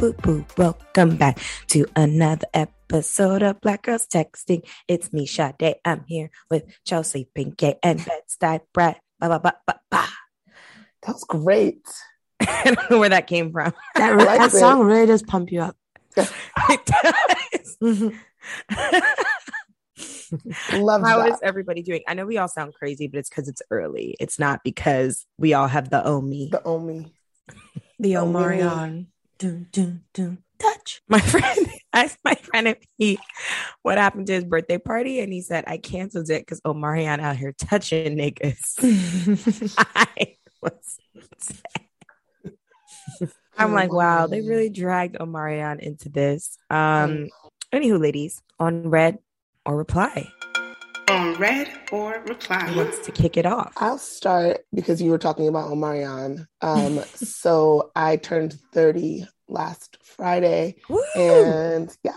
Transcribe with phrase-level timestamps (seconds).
[0.00, 4.66] Welcome back to another episode of Black Girls Texting.
[4.88, 5.74] It's me, Sade.
[5.84, 8.98] I'm here with Chelsea Pinky and Bed-Stuy Brett.
[9.18, 10.08] Ba, ba, ba, ba, ba.
[11.02, 11.82] That was great.
[12.40, 13.74] I don't know where that came from.
[13.94, 15.76] That, like that song really does pump you up.
[16.16, 17.76] It does.
[17.82, 18.16] Mm-hmm.
[20.82, 21.32] Love How that.
[21.32, 22.00] is everybody doing?
[22.08, 24.16] I know we all sound crazy, but it's because it's early.
[24.18, 26.48] It's not because we all have the Omi.
[26.50, 27.12] the Omi.
[27.98, 28.32] The really?
[28.32, 29.06] Omarion.
[29.40, 31.00] Dun, dun, dun, touch.
[31.08, 33.18] My friend asked my friend if he
[33.82, 37.36] what happened to his birthday party, and he said I canceled it because Omarion out
[37.36, 39.74] here touching niggas.
[39.96, 41.00] I was
[43.56, 46.56] I'm like, wow, they really dragged Omarion into this.
[46.68, 47.28] Um,
[47.72, 49.18] anywho, ladies, on red
[49.66, 50.28] or reply,
[51.34, 52.76] on read or reply who reply.
[52.76, 53.72] wants to kick it off?
[53.76, 56.46] I'll start because you were talking about Omarion.
[56.60, 61.02] Um, so I turned 30 last Friday, Woo!
[61.16, 62.12] and yeah,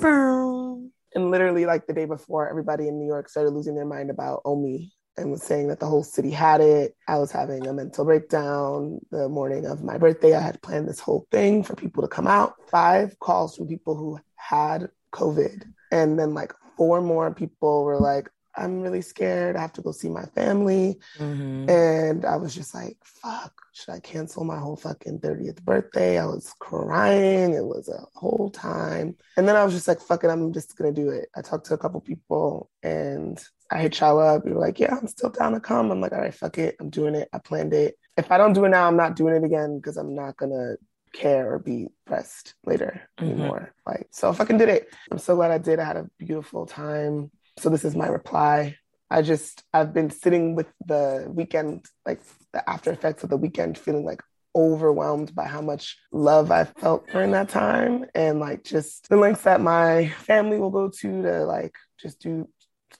[0.00, 0.82] Bow.
[1.14, 4.42] and literally like the day before, everybody in New York started losing their mind about
[4.44, 6.94] Omi and was saying that the whole city had it.
[7.08, 10.34] I was having a mental breakdown the morning of my birthday.
[10.34, 12.54] I had planned this whole thing for people to come out.
[12.70, 18.30] Five calls from people who had COVID, and then like four more people were like,
[18.56, 19.56] "I'm really scared.
[19.56, 21.68] I have to go see my family." Mhm.
[21.70, 26.18] And I was just like, fuck, should I cancel my whole fucking 30th birthday?
[26.18, 27.52] I was crying.
[27.52, 29.16] It was a whole time.
[29.36, 31.28] And then I was just like, fuck it, I'm just gonna do it.
[31.36, 33.38] I talked to a couple people and
[33.70, 34.46] I hit y'all up.
[34.46, 35.90] You were like, yeah, I'm still down to come.
[35.90, 36.76] I'm like, all right, fuck it.
[36.80, 37.28] I'm doing it.
[37.34, 37.96] I planned it.
[38.16, 40.76] If I don't do it now, I'm not doing it again because I'm not gonna
[41.12, 43.26] care or be pressed later Mhm.
[43.26, 43.74] anymore.
[43.86, 44.88] Like, so I fucking did it.
[45.10, 45.78] I'm so glad I did.
[45.78, 47.30] I had a beautiful time.
[47.58, 48.76] So this is my reply.
[49.10, 52.20] I just I've been sitting with the weekend, like
[52.52, 54.22] the after effects of the weekend, feeling like
[54.54, 59.42] overwhelmed by how much love I felt during that time and like just the lengths
[59.42, 62.48] that my family will go to to like just do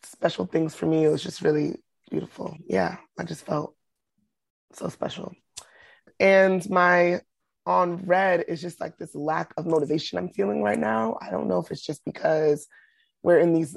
[0.03, 1.05] special things for me.
[1.05, 1.77] It was just really
[2.11, 2.57] beautiful.
[2.67, 3.75] Yeah, I just felt
[4.73, 5.35] so special.
[6.21, 7.21] And my
[7.69, 11.19] on red is just like this lack of motivation I'm feeling right now.
[11.21, 12.67] I don't know if it's just because
[13.23, 13.77] we're in these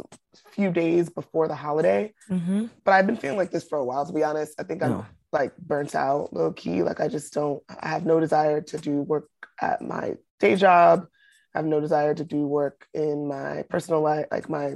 [0.52, 2.70] few days before the holiday, Mhm.
[2.86, 4.54] but I've been feeling like this for a while, to be honest.
[4.58, 5.06] I think I'm No.
[5.34, 6.84] like burnt out low key.
[6.84, 9.28] Like I just don't, I have no desire to do work
[9.62, 11.06] at my day job.
[11.54, 14.76] I have no desire to do work in my personal life, like my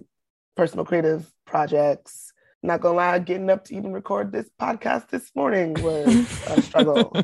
[0.58, 2.34] personal creative projects.
[2.66, 6.08] Not gonna lie, getting up to even record this podcast this morning was
[6.48, 7.16] a struggle.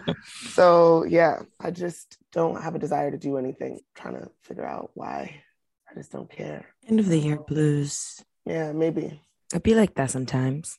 [0.49, 3.79] So yeah, I just don't have a desire to do anything.
[3.95, 5.41] trying to figure out why.
[5.89, 6.65] I just don't care.
[6.87, 8.23] End of the year blues.
[8.45, 9.21] Yeah, maybe.
[9.53, 10.77] I'd be like that sometimes.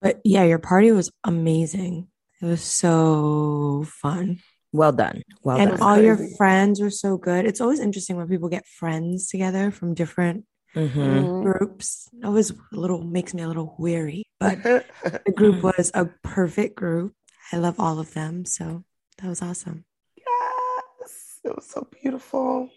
[0.00, 2.08] But yeah, your party was amazing.
[2.42, 4.40] It was so fun.
[4.72, 5.22] Well done.
[5.42, 5.80] Well and done.
[5.80, 7.46] all your friends were so good.
[7.46, 10.44] It's always interesting when people get friends together from different
[10.74, 10.90] Mhm.
[10.94, 11.42] Mhm.
[11.42, 12.08] groups.
[12.12, 14.62] It always a little makes me a little weary, but
[15.26, 17.14] the group was a perfect group.
[17.52, 18.44] I love all of them.
[18.44, 18.84] So
[19.18, 19.84] that was awesome.
[20.16, 22.70] yes, it was so beautiful.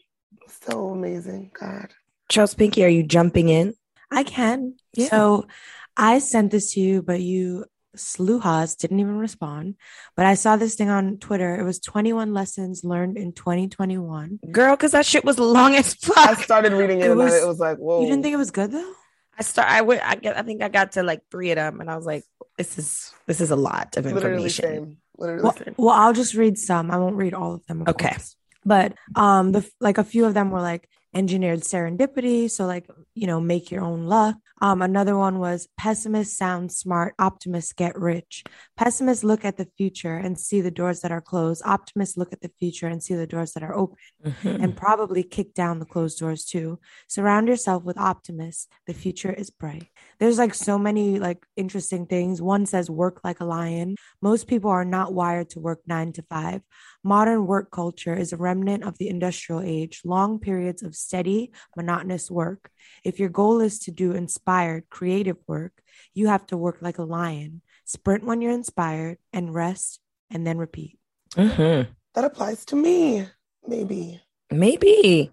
[0.47, 1.51] So amazing.
[1.59, 1.93] God.
[2.29, 3.73] Chelsea Pinky, are you jumping in?
[4.11, 4.75] I can.
[4.93, 5.07] Yeah.
[5.09, 5.47] So
[5.95, 7.65] I sent this to you, but you
[7.97, 9.75] sluhas didn't even respond.
[10.15, 11.55] But I saw this thing on Twitter.
[11.59, 14.39] It was 21 lessons learned in 2021.
[14.51, 16.17] Girl, because that shit was long as fuck.
[16.17, 18.01] I started reading it, It and was- it was like, whoa.
[18.01, 18.93] You didn't think it was good though?
[19.39, 21.79] I start I went I get I think I got to like three of them
[21.79, 22.23] and I was like,
[22.57, 24.65] this is this is a lot of literally information.
[24.65, 24.97] same.
[25.17, 25.75] Literally Well, same.
[25.77, 26.89] well, I'll just read some.
[26.89, 27.81] I won't read all of them.
[27.81, 28.09] of Okay.
[28.09, 28.35] course.
[28.65, 32.49] But um, the like a few of them were like engineered serendipity.
[32.49, 32.85] So like
[33.15, 34.35] you know, make your own luck.
[34.61, 38.43] Um, another one was pessimists sound smart, optimists get rich.
[38.75, 41.61] Pessimists look at the future and see the doors that are closed.
[41.65, 44.63] Optimists look at the future and see the doors that are open Mhm.
[44.63, 46.79] and probably kick down the closed doors too.
[47.07, 48.67] Surround yourself with optimists.
[48.87, 49.87] The future is bright.
[50.19, 52.41] There's like so many like interesting things.
[52.41, 53.95] One says work like a lion.
[54.21, 56.61] Most people are not wired to work 9 to 5.
[57.03, 62.29] Modern work culture is a remnant of the industrial age, long periods of steady, monotonous
[62.29, 62.69] work.
[63.03, 65.73] If your goal is to do inspired, creative work,
[66.13, 67.61] you have to work like a lion.
[67.85, 69.99] Sprint when you're inspired and rest
[70.29, 70.99] and then repeat.
[71.35, 71.87] Mhm.
[72.13, 73.27] that applies to me.
[73.67, 74.19] Maybe.
[74.49, 75.31] Maybe.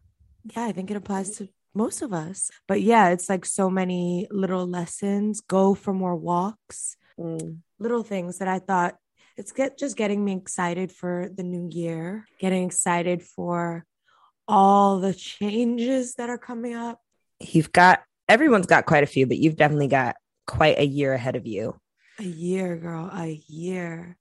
[0.54, 2.50] Yeah, I think it applies to most of us.
[2.68, 5.40] But yeah, it's like so many little lessons.
[5.40, 7.58] Go for more walks, Mm.
[7.78, 8.96] little things that I thought
[9.36, 13.84] it's get just getting me excited for the new year, getting excited for
[14.46, 17.00] all the changes that are coming up.
[17.40, 20.16] You've got everyone's got quite a few, but you've definitely got
[20.46, 21.78] quite a year ahead of you.
[22.18, 24.16] A year, girl, a year.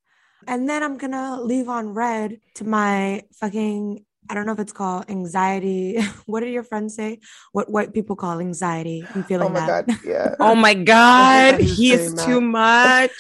[0.48, 4.74] And then I'm gonna leave on red to my fucking I don't know if it's
[4.74, 6.02] called anxiety.
[6.26, 7.20] what did your friends say?
[7.52, 9.06] What white people call anxiety?
[9.14, 9.88] I'm feeling Oh my that.
[9.88, 10.36] god, yeah.
[10.40, 13.12] Oh my god, He's he is too much.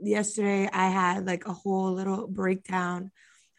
[0.00, 3.10] Yesterday I had like a whole little breakdown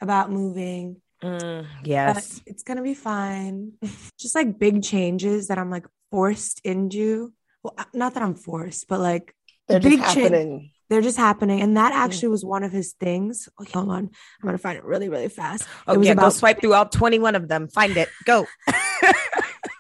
[0.02, 0.98] about moving.
[1.24, 2.42] Mm, but yes.
[2.48, 3.74] it's gonna be fine.
[4.20, 7.32] Just like big changes that I'm like forced into.
[7.64, 9.36] Well, uh, not that I'm forced, but like
[9.68, 10.72] They're just big cha- happening.
[10.90, 11.62] they're just happening.
[11.62, 11.76] And Mm.
[11.76, 13.48] that actually was one of his things.
[13.62, 14.10] Okay, hold on.
[14.42, 15.68] I'm gonna find it really, really fast.
[15.88, 17.68] Oh it yeah, go swipe through all 21 of them.
[17.68, 18.10] Find it.
[18.26, 18.48] Go.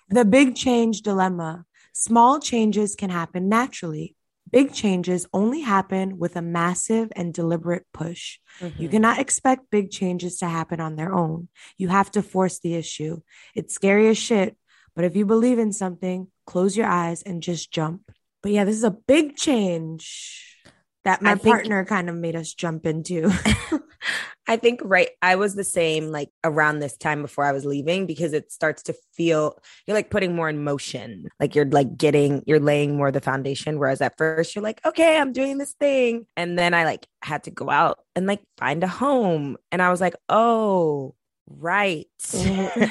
[0.09, 1.63] The big change dilemma.
[1.93, 4.15] Small changes can happen naturally.
[4.51, 8.37] Big changes only happen with a massive and deliberate push.
[8.59, 8.87] You Mm-hmm.
[8.89, 11.47] cannot expect big changes to happen on their own.
[11.77, 13.21] You have to force the issue.
[13.55, 14.57] It's scary as shit,
[14.95, 18.11] but if you believe in something, close your eyes and just jump.
[18.43, 20.57] But yeah, this is a big change
[21.05, 23.31] that my I think- partner kind of made us jump into.
[24.47, 25.09] I think right.
[25.21, 28.83] I was the same like around this time before I was leaving because it starts
[28.83, 31.27] to feel you're like putting more in motion.
[31.39, 33.79] Like you're like getting, you're laying more of the foundation.
[33.79, 36.25] Whereas at first you're like, okay, I'm doing this thing.
[36.35, 39.57] And then I like had to go out and like find a home.
[39.71, 41.15] And I was like, oh,
[41.47, 42.07] right.
[42.31, 42.89] this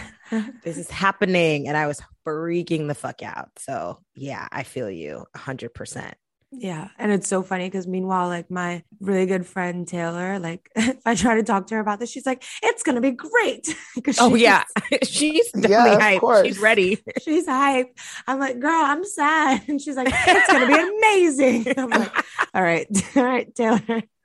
[0.65, 1.69] is happening.
[1.69, 3.51] And I was freaking the fuck out.
[3.59, 6.13] So yeah, I feel you 100%.
[6.53, 6.89] Yeah.
[6.99, 11.15] And it's so funny because meanwhile, like my really good friend Taylor, like if I
[11.15, 13.69] try to talk to her about this, she's like, it's gonna be great.
[14.05, 14.65] 'Cause Oh, yeah.
[15.05, 16.45] She's definitely of hyped.
[16.45, 16.99] She's ready.
[17.23, 17.97] She's hyped.
[18.27, 19.63] I'm like, girl, I'm sad.
[19.69, 21.73] And she's like, it's gonna be amazing.
[21.79, 22.87] I'm like, all right,
[23.17, 23.81] all right, Taylor.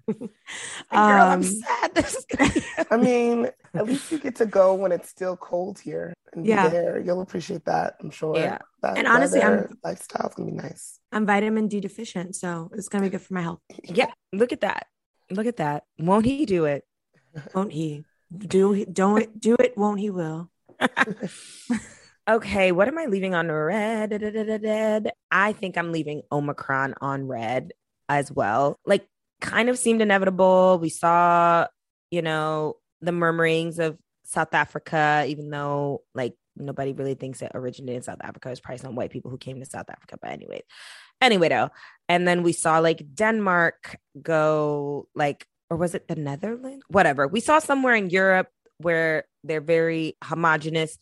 [0.07, 0.29] Girl,
[0.91, 1.95] I'm Um, sad.
[1.95, 2.61] This is gonna be
[2.91, 6.65] I mean, at least you get to go when it's still cold here and Yeah.
[6.67, 6.99] be there.
[6.99, 8.35] You'll appreciate that, I'm sure.
[8.37, 8.59] Yeah.
[8.81, 10.99] That And honestly, I'm- weather, lifestyle's gonna be nice.
[11.15, 13.61] I'm vitamin D deficient, so it's gonna be good for my health.
[13.83, 14.11] yeah.
[14.33, 14.87] Look at that.
[15.31, 15.85] Look at that.
[15.97, 16.83] Won't he do it?
[17.53, 18.05] Won't he?
[18.37, 20.51] Do don't do it, won't he will.
[22.27, 25.11] Okay, what am I leaving on red?
[25.29, 27.71] I think I'm leaving Omicron on red
[28.09, 28.79] as well.
[28.83, 29.07] Like,
[29.41, 30.79] kind of seemed inevitable.
[30.79, 31.67] We saw,
[32.09, 37.97] you know, the murmurings of South Africa, even though like nobody really thinks it originated
[37.97, 38.49] in South Africa.
[38.49, 40.17] It's probably some white people who came to South Africa.
[40.21, 40.61] But anyway,
[41.21, 41.69] anyway, though.
[42.09, 46.85] And then we saw like Denmark go like, or was it the Netherlands?
[46.89, 47.27] Whatever.
[47.27, 50.97] We saw somewhere in Europe where they're very homogenous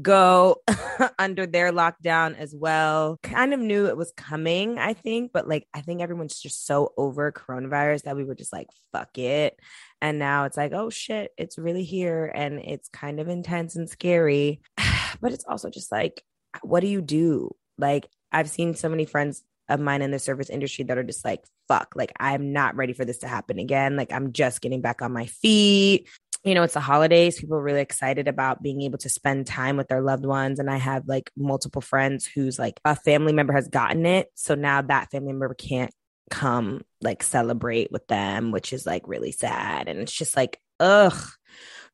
[0.00, 0.56] go
[1.18, 3.18] under their lockdown as well.
[3.22, 6.92] Kind of knew it was coming, I think, but like I think everyone's just so
[6.96, 9.58] over coronavirus that we were just like, fuck it.
[10.00, 13.88] And now it's like, oh shit, it's really here and it's kind of intense and
[13.88, 14.60] scary.
[15.20, 16.22] but it's also just like,
[16.62, 17.54] what do you do?
[17.76, 21.24] Like, I've seen so many friends of mine in the service industry that are just
[21.24, 23.96] like, fuck, like I'm not ready for this to happen again.
[23.96, 26.08] Like I'm just getting back on my feet
[26.44, 27.40] you know, it's the holidays.
[27.40, 30.58] People are really excited about being able to spend time with their loved ones.
[30.58, 34.28] And I have like multiple friends who's like a family member has gotten it.
[34.34, 35.92] So now that family member can't
[36.30, 39.88] come like celebrate with them, which is like really sad.
[39.88, 41.18] And it's just like, ugh,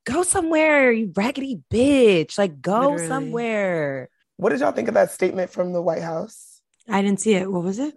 [0.04, 2.38] go somewhere, you raggedy bitch.
[2.38, 3.09] Like go Literally.
[3.09, 4.11] somewhere.
[4.37, 6.61] What did y'all think of that statement from the White House?
[6.88, 7.50] I didn't see it.
[7.50, 7.95] What was it?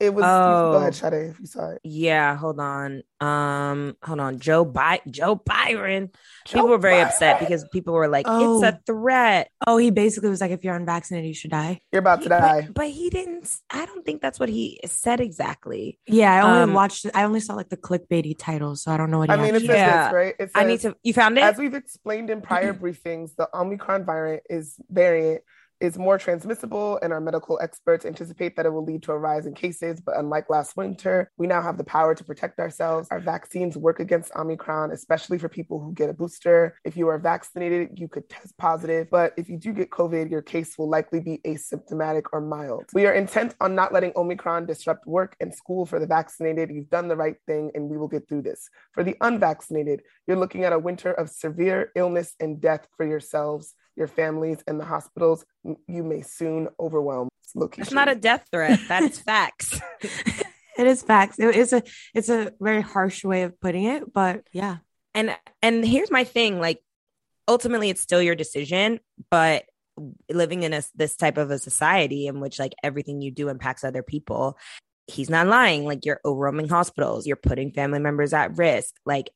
[0.00, 0.72] It was Oh.
[0.72, 1.80] go ahead, Sade, if you saw it.
[1.84, 3.02] Yeah, hold on.
[3.20, 4.38] Um, hold on.
[4.38, 6.08] Joe By Joe Biden.
[6.46, 8.64] Joe people were very upset because people were like, Oh.
[8.64, 9.50] it's a threat.
[9.66, 11.82] Oh, he basically was like, if you're unvaccinated, you should die.
[11.92, 12.62] You're about to die.
[12.62, 13.54] But, but he didn't.
[13.68, 15.98] I don't think that's what he said exactly.
[16.06, 17.04] Yeah, I only Um, watched.
[17.14, 19.28] I only saw like the clickbaity title, so I don't know what.
[19.28, 20.04] He I mean, it actually- says Yeah.
[20.04, 20.34] this, right?
[20.38, 20.96] It I need to.
[21.02, 21.44] You found it?
[21.44, 25.42] As we've explained in prior briefings, the Omicron variant is variant
[25.80, 29.46] is more transmissible, and our medical experts anticipate that it will lead to a rise
[29.46, 30.00] in cases.
[30.00, 33.08] But unlike last winter, we now have the power to protect ourselves.
[33.10, 36.76] Our vaccines work against Omicron, especially for people who get a booster.
[36.84, 40.42] If you are vaccinated, you could test positive, but if you do get COVID, your
[40.42, 42.84] case will likely be asymptomatic or mild.
[42.92, 46.70] We are intent on not letting Omicron disrupt work and school for the vaccinated.
[46.70, 48.68] You've done the right thing, and we will get through this.
[48.92, 53.74] For the unvaccinated, you're looking at a winter of severe illness and death for yourselves,
[53.96, 57.28] your families, and the hospitals you may soon overwhelm.
[57.42, 58.80] It's It's not a death threat.
[58.88, 59.80] That's facts.
[60.02, 61.38] it is facts.
[61.38, 61.82] It is a.
[62.14, 64.78] It's a very harsh way of putting it, but yeah,
[65.14, 66.80] and and here's my thing like
[67.48, 69.64] ultimately it's still your decision but
[70.30, 73.84] living in a, this type of a society in which like everything you do impacts
[73.84, 74.56] other people
[75.06, 79.30] he's not lying like you're overwhelming hospitals you're putting family members at risk like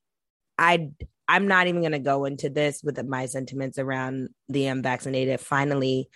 [0.59, 0.91] i
[1.29, 5.41] i'm not even going to go into this with my sentiments around the unvaccinated.
[5.41, 6.09] Finally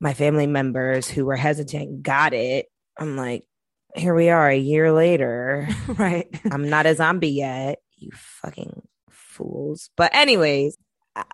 [0.00, 2.66] my family members who were hesitant got it.
[2.98, 3.44] I'm like
[3.94, 5.68] here we are a year later.
[5.88, 6.28] Right.
[6.50, 9.90] i'm not a zombie yet you fucking fools.
[9.96, 10.76] But anyways
[11.14, 11.24] uh,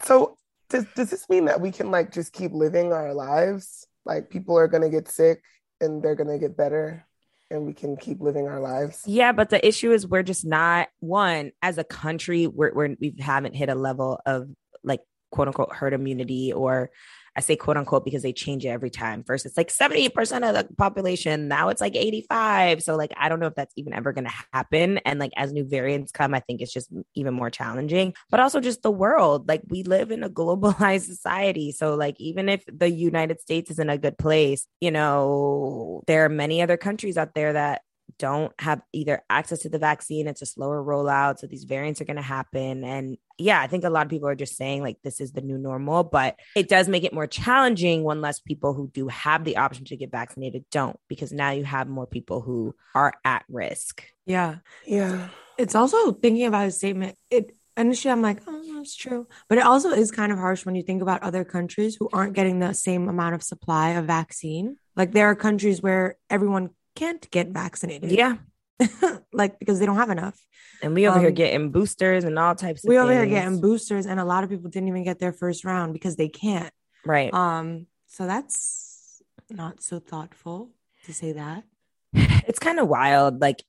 [0.00, 0.36] So
[0.68, 3.86] does does this mean that we can like just keep living our lives?
[4.04, 5.42] Like people are gonna get sick
[5.80, 7.05] and they're gonna get better
[7.50, 9.02] and we can keep living our lives.
[9.06, 12.46] Yeah, but the issue is we're just not one as a country.
[12.46, 14.48] We're, we're we haven't hit a level of
[14.82, 15.00] like
[15.30, 16.90] quote unquote herd immunity, or
[17.36, 19.22] I say quote unquote because they change it every time.
[19.22, 21.48] First, it's like seventy percent of the population.
[21.48, 22.82] Now it's like eighty five.
[22.82, 24.98] So like I don't know if that's even ever going to happen.
[24.98, 28.14] And like as new variants come, I think it's just even more challenging.
[28.30, 29.48] But also just the world.
[29.48, 33.78] Like we live in a globalized society, so like even if the United States is
[33.78, 37.82] in a good place, you know there are many other countries out there that
[38.18, 42.04] don't have either access to the vaccine it's a slower rollout so these variants are
[42.04, 44.96] going to happen and yeah i think a lot of people are just saying like
[45.02, 48.74] this is the new normal but it does make it more challenging when less people
[48.74, 52.40] who do have the option to get vaccinated don't because now you have more people
[52.40, 54.56] who are at risk Yeah.
[54.84, 55.28] Yeah.
[55.56, 57.16] It's also thinking about his statement.
[57.30, 59.26] It initially I'm like, oh, that's true.
[59.48, 62.34] But it also is kind of harsh when you think about other countries who aren't
[62.34, 64.76] getting the same amount of supply of vaccine.
[64.96, 68.10] Like there are countries where everyone can't get vaccinated.
[68.10, 68.36] yeah
[69.32, 70.38] like because they don't have enough.
[70.82, 73.60] and we over here Um, getting boosters and all types of We over here getting
[73.60, 76.72] boosters, and a lot of people didn't even get their first round because they can't.
[77.04, 80.70] right Um, so that's not so thoughtful
[81.06, 81.64] to say that.
[82.48, 83.62] it's kind of wild like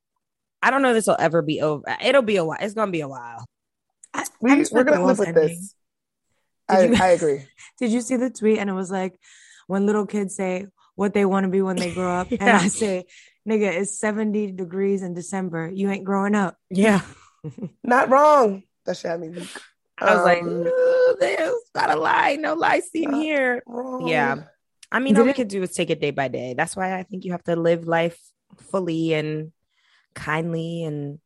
[0.63, 2.91] i don't know if this will ever be over it'll be a while it's gonna
[2.91, 3.45] be a while
[4.13, 5.47] I, we, we're want gonna live with ending.
[5.49, 5.75] this.
[6.69, 7.41] I, you- I agree.
[7.79, 8.57] Did you see the tweet?
[8.59, 9.13] And it was like
[9.67, 10.65] when little kids say
[10.97, 13.05] what they want to be when they grow up, and I say,
[13.47, 15.69] "Nigga, it's seventy degrees in December.
[15.73, 17.01] You ain't growing up." yeah
[17.83, 18.63] Not wrong.
[18.85, 19.47] That shit had me weak.
[19.99, 24.07] i was like Um, "Ooh, there's not a lie no lie seen here Wrong.
[24.07, 24.43] Yeah.
[24.91, 26.53] I mean, all we could do is take it day by day.
[26.55, 28.17] That's why I think you have to live life
[28.71, 29.51] fully and
[30.15, 31.19] kindly and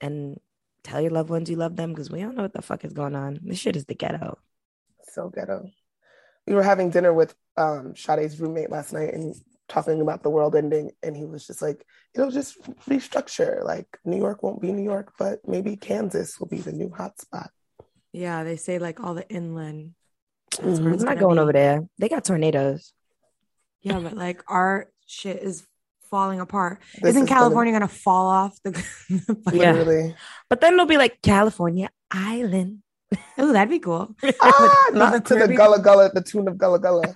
[0.00, 0.38] and
[0.82, 2.92] tell your loved ones you love them because we don't know what the fuck is
[2.92, 3.40] going on.
[3.42, 4.38] This shit is the ghetto.
[5.12, 5.70] So ghetto.
[6.46, 9.34] We were having dinner with um Sade's roommate last night and
[9.68, 11.84] talking about the world ending, and he was just like,
[12.14, 13.64] it'll just restructure.
[13.64, 17.48] Like New York won't be New York, but maybe Kansas will be the new hotspot.
[18.12, 19.94] Yeah, they say like all the inland.
[20.60, 20.94] That's Mhm.
[20.94, 21.40] it's not gonna be.
[21.40, 21.88] over there.
[21.98, 22.92] They got tornadoes.
[23.82, 25.66] Yeah, but like our shit is
[26.10, 26.80] falling apart.
[27.02, 28.70] This Isn't is gonna- California gonna fall off the?
[29.52, 29.72] Yeah.
[29.72, 30.14] Literally.
[30.48, 32.82] But then it'll be like California Island.
[33.38, 34.14] oh, that'd be cool.
[34.40, 37.14] ah, the not to the Caribbean- Gullah Gullah, the tune of Gullah Gullah.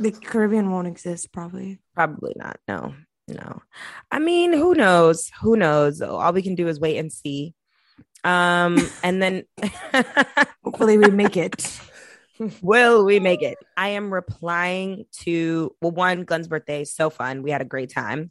[0.00, 1.80] The Caribbean won't exist probably.
[1.94, 2.58] Probably not.
[2.66, 2.94] No,
[3.28, 3.62] no.
[4.10, 5.30] I mean, who knows?
[5.40, 6.00] Who knows?
[6.00, 7.54] All we can do is wait and see.
[8.24, 9.44] Um, and then
[10.64, 11.80] Hopefully, we make it.
[12.60, 13.58] Will we make it?
[13.76, 16.84] I am replying to well, one, Glenn's birthday.
[16.84, 17.42] So fun.
[17.42, 18.30] We had a great time.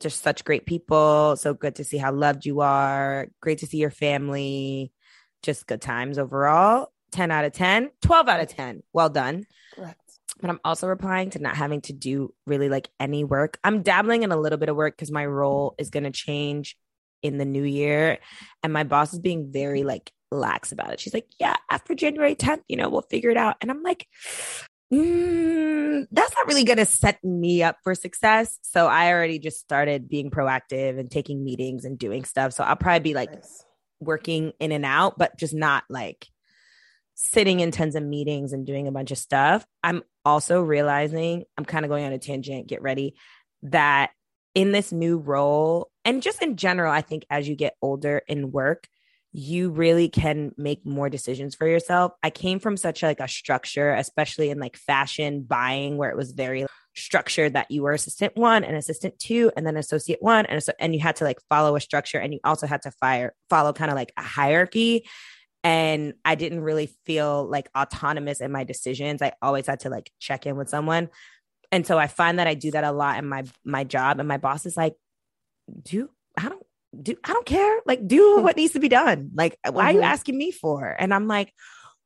[0.00, 1.36] Just such great people.
[1.36, 3.28] So good to see how loved you are.
[3.40, 4.92] Great to see your family.
[5.42, 6.92] Just good times overall.
[7.12, 8.82] 10 out of 10, 12 out of 10.
[8.92, 9.46] Well done.
[9.74, 10.00] Correct.
[10.40, 13.58] But I'm also replying to not having to do really like any work.
[13.64, 16.76] I'm dabbling in a little bit of work because my role is going to change
[17.22, 18.18] in the new year.
[18.62, 21.00] And my boss is being very like lax about it.
[21.00, 23.56] She's like, yeah, after January 10th, you know, we'll figure it out.
[23.60, 24.06] And I'm like,
[24.92, 28.58] mm, that's not really going to set me up for success.
[28.62, 32.52] So I already just started being proactive and taking meetings and doing stuff.
[32.52, 33.64] So I'll probably be like Nice.
[34.00, 36.28] working in and out, but just not like
[37.20, 39.66] sitting in tons of meetings and doing a bunch of stuff.
[39.82, 43.16] I'm also realizing I'm kind of going on a tangent, get ready,
[43.64, 44.10] that
[44.54, 48.52] in this new role, and just in general, I think as you get older in
[48.52, 48.86] work,
[49.32, 52.12] you really can make more decisions for yourself.
[52.22, 56.30] I came from such like a structure, especially in like fashion buying, where it was
[56.30, 60.62] very structured that you were assistant one and assistant two, and then associate one, and
[60.62, 63.34] so and you had to like follow a structure, and you also had to fire
[63.50, 65.04] follow kind of like a hierarchy.
[65.68, 69.20] And I didn't really feel like autonomous in my decisions.
[69.20, 71.10] I always had to like check in with someone,
[71.70, 74.18] and so I find that I do that a lot in my my job.
[74.18, 74.94] And my boss is like,
[75.82, 76.08] "Do
[76.38, 76.64] I don't
[77.02, 77.80] do I don't care.
[77.84, 79.30] Like, do what needs to be done.
[79.34, 80.14] Like, why are you Mhm.
[80.14, 81.52] asking me for?" And I'm like,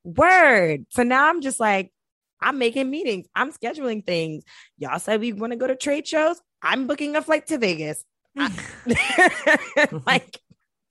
[0.02, 1.92] "Word." So now I'm just like,
[2.40, 3.26] I'm making meetings.
[3.36, 4.42] I'm scheduling things.
[4.78, 6.40] Y'all said we want to go to trade shows.
[6.62, 8.04] I'm booking a flight to Vegas.
[8.36, 8.50] I-
[10.06, 10.40] like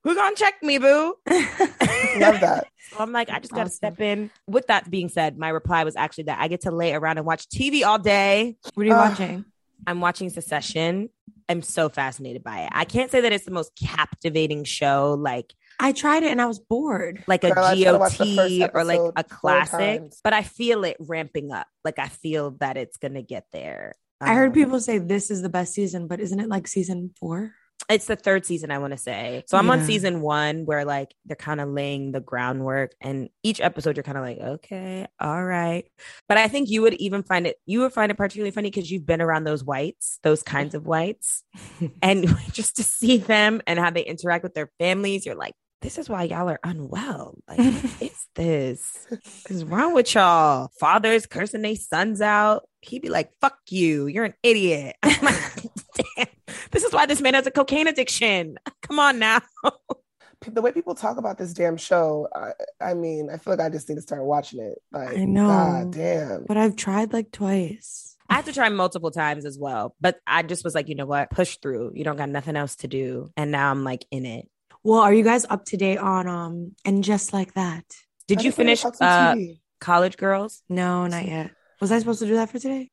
[0.03, 1.15] Who gonna check me, boo?
[1.29, 2.67] Love that.
[2.91, 3.72] So I'm like, I just gotta Awesome.
[3.72, 4.29] step in.
[4.48, 7.25] With that being said, my reply was actually that I get to lay around and
[7.25, 8.58] watch TV all day.
[8.74, 9.46] What are you Uh, watching?
[9.88, 11.08] I'm watching Succession.
[11.48, 12.70] I'm so fascinated by it.
[12.74, 16.48] I can't say that it's the most captivating show, like I tried it and I
[16.48, 17.24] was bored.
[17.27, 20.34] like a Girl, I tried to watch the first GOT or like a classic, but
[20.34, 21.67] I feel it ramping up.
[21.86, 23.93] Like I feel that it's gonna get there.
[24.20, 27.12] I heard Um, people say this is the best season, but isn't it like season
[27.17, 27.53] four?
[27.92, 29.44] It's the third season i want to say.
[29.48, 33.62] So i'm on season one where like they're kind of laying the groundwork and each
[33.62, 35.86] episode you're kind of like okay all right.
[36.28, 38.90] But i think you would even find it you would find it particularly funny because
[38.90, 41.44] you've been around those whites those kinds of whites.
[42.02, 45.98] And just to see them and how they interact with their families you're like this
[45.98, 47.38] is why y'all are unwell.
[47.48, 49.08] Like what is this?
[49.10, 49.20] What
[49.50, 50.70] is wrong with y'all?
[50.80, 52.64] Fathers cursing their sons out.
[52.82, 54.08] He'd be like fuck you.
[54.08, 54.96] You're an idiot.
[55.04, 55.61] I'm like,
[56.72, 58.58] this is why this man has a cocaine addiction.
[58.82, 59.42] Come on now.
[60.48, 63.70] The way people talk about this damn show, I, I mean, I feel like I
[63.70, 64.82] just need to start watching it.
[64.92, 65.48] Like, I know.
[65.48, 66.46] God damn.
[66.48, 68.18] But I've tried like twice.
[68.28, 71.06] I had to try multiple times as well, but I just was like, you know
[71.06, 71.30] what?
[71.30, 71.92] Push through.
[71.96, 73.30] You don't got nothing else to do.
[73.38, 74.48] And now I'm like in it.
[74.84, 77.84] Well, are you guys up to date on um and just like that?
[78.28, 79.36] Did I you finish uh,
[79.80, 80.63] College Girls?
[80.70, 81.51] No, not yet.
[81.82, 82.90] Was I supposed to do that for today?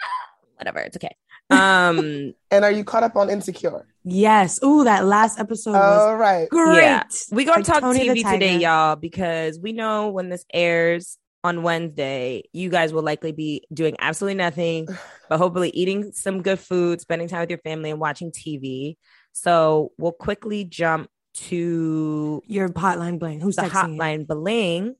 [0.56, 0.80] Whatever.
[0.80, 1.16] It's okay.
[1.50, 3.86] Um, And are you caught up on Insecure?
[4.04, 4.58] Yes.
[4.64, 6.48] Ooh, that last episode was All right.
[6.48, 6.76] great.
[6.82, 7.02] Yeah.
[7.30, 11.62] we gonna Like talk Tony TV today, y'all, because we know when this airs on
[11.62, 14.88] Wednesday, you guys will likely be doing absolutely nothing,
[15.28, 18.96] but hopefully eating some good food, spending time with your family, and watching TV.
[19.32, 23.40] So we'll quickly jump to Your hotline bling.
[23.40, 24.00] Who's the texting you?
[24.00, 24.94] hotline bling.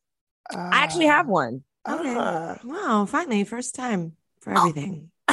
[0.51, 1.65] I actually have one.
[1.89, 2.15] Okay.
[2.17, 2.59] Ah.
[2.63, 5.11] Wow, finally, first time for everything.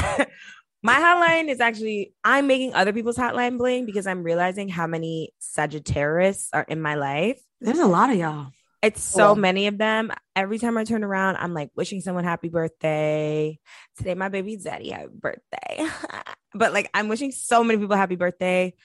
[0.86, 5.34] My hotline is actually I'm making other people's hotline bling because I'm realizing how many
[5.40, 7.42] Sagittarius are in my life.
[7.60, 8.52] There's a lot of y'all.
[8.84, 10.12] It's so Well- many of them.
[10.36, 13.58] Every time I turn around, I'm like wishing someone happy birthday.
[13.98, 15.88] Today, my baby Zaddy happy birthday.
[16.54, 18.76] but like, I'm wishing so many people happy birthday.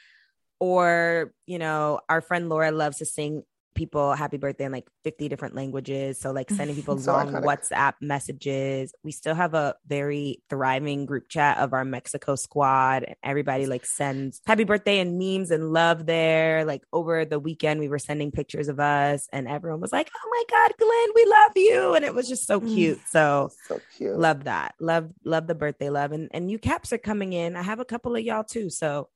[0.59, 3.43] Or, you know, our friend Laura loves to sing
[3.81, 6.21] people happy birthday in like 50 different languages.
[6.21, 7.45] So, like, sending people long iconic.
[7.45, 8.93] WhatsApp messages.
[9.03, 13.05] We still have a very thriving group chat of our Mexico squad.
[13.05, 16.67] And everybody like sends happy birthday and memes and love there.
[16.67, 20.29] Like, over the weekend, we were sending pictures of us, and everyone was like, oh
[20.31, 21.95] my God, Glenn, we love you.
[21.95, 22.75] And it was just so Mm.
[22.75, 23.01] cute.
[23.09, 24.19] So, So cute.
[24.19, 27.63] love that love love the birthday love and and new caps are coming in i
[27.63, 29.09] have a couple of y'all too so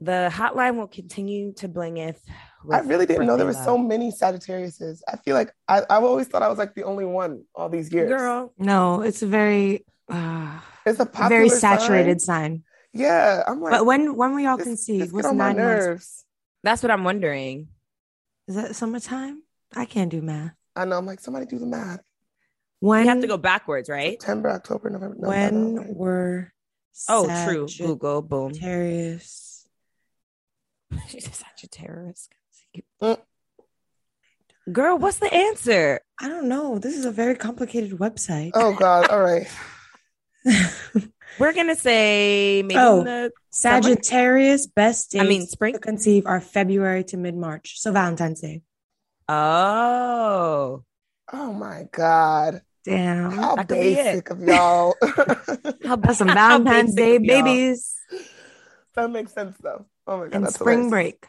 [0.00, 2.20] the hotline will continue to blingeth
[2.70, 5.02] I really didn't know there were so many Sagittariuses.
[5.06, 7.92] I feel like I, I've always thought I was like the only one all these
[7.92, 8.08] years.
[8.08, 12.42] girl No, it's a very uh, it's a a popular very saturated sign.
[12.52, 12.62] sign.
[12.94, 15.04] Yeah, I'm like, But when when were y'all this- conceived?
[15.08, 16.24] this What's on my nine months?
[16.62, 17.68] that's what i'm wondering
[18.48, 19.42] Is that summertime?
[19.76, 20.52] I can't do math.
[20.76, 20.96] I know.
[20.96, 22.00] I'm like, somebody do the math.
[22.80, 25.16] When you have to go backwards right September, October, November.
[25.18, 25.96] No, when no, no, right?
[25.96, 26.52] were
[27.10, 29.43] oh true google boom Sagittarius?
[31.08, 32.28] she's a sagittarius
[33.02, 33.18] Mm.
[34.72, 36.78] girl what's the answer I don't know.
[36.78, 38.52] This is a very complicated website.
[38.54, 39.08] Oh God!
[39.10, 39.48] All right.
[41.38, 43.02] we're gonna say maybe Oh.
[43.02, 47.80] the Sagittarius best dates i mean spring to conceive are February to mid March.
[47.80, 48.62] So Valentine's Day.
[49.28, 50.84] oh
[51.32, 52.60] Oh my God!
[52.84, 53.30] Damn.
[53.32, 54.04] How that could be it.
[54.04, 54.94] basic of y'all.
[55.84, 57.94] how, about some Valentine's Day babies
[58.94, 59.86] that makes sense though.
[60.06, 60.34] Oh my God!
[60.34, 60.90] and that's spring hilarious.
[61.20, 61.26] break.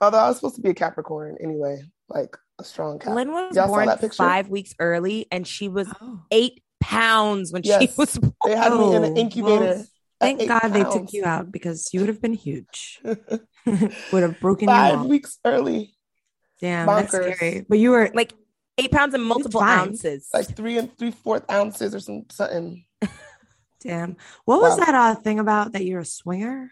[0.00, 3.14] Although I was supposed to be a Capricorn anyway, like a strong Cap.
[3.14, 6.20] Lynn was Y'all born that five weeks early, and she was Oh.
[6.30, 8.32] eight pounds when she was born.
[8.44, 9.60] They had me in Oh, an incubator.
[9.60, 9.84] well,
[10.20, 13.00] Thank eight God they took you out because you would have been huge.
[13.04, 15.06] would have broken Five you off.
[15.06, 15.94] weeks early,
[16.60, 17.34] Damn, that's bonkers.
[17.36, 17.66] scary.
[17.68, 18.32] But you were like, Like
[18.78, 20.28] eight pounds and multiple ounces.
[20.34, 22.84] like three and three fourth ounces or some something.
[23.80, 24.16] damn.
[24.44, 26.70] What was that uh, thing about that you're a swinger?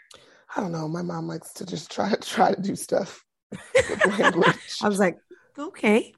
[0.56, 0.88] I don't know.
[0.88, 3.24] My mom likes to just try try to do stuff.
[4.82, 5.18] I was like,
[5.58, 6.12] okay.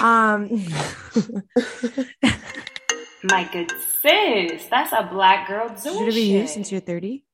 [0.00, 0.48] Um,
[3.24, 3.70] My good
[4.00, 7.24] sis, that's a black girl doing should it be you since you're 30?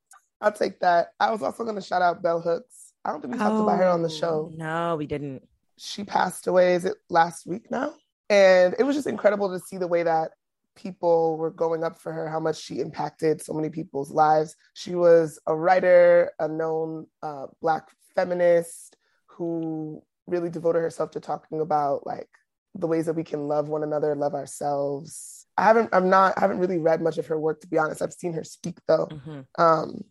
[0.40, 1.08] I'll take that.
[1.20, 2.92] I was also going to shout out Bell Hooks.
[3.04, 4.50] I don't think we talked about her on the show.
[4.56, 5.46] no, we didn't.
[5.76, 6.74] She passed away.
[6.74, 7.92] Is it last week now?
[8.30, 10.30] And it was just incredible to see the way that
[10.76, 14.56] people were going up for her, how much she impacted so many people's lives.
[14.74, 21.60] She was a writer, a known uh, Black feminist who really devoted herself to talking
[21.60, 22.28] about like
[22.74, 25.46] the ways that we can love one another, love ourselves.
[25.56, 28.02] I haven't, I'm not, I haven't really read much of her work to be honest.
[28.02, 29.06] I've seen her speak though.
[29.06, 29.46] Mhm.
[29.58, 30.04] Um,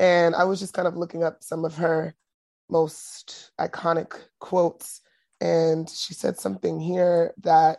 [0.00, 2.14] and I was just kind of looking up some of her
[2.68, 5.00] most iconic quotes.
[5.40, 7.78] And she said something here that,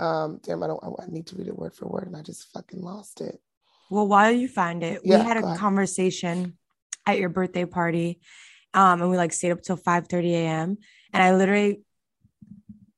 [0.00, 2.50] um, damn, I don't, I need to read it word for word, and I just
[2.52, 3.40] fucking lost it.
[3.90, 6.56] Well, while you find it, Yeah, we had a conversation
[7.06, 8.20] at your birthday party.
[8.72, 10.78] Um, and we like stayed up till 5 30 a.m.
[11.12, 11.80] And I literally,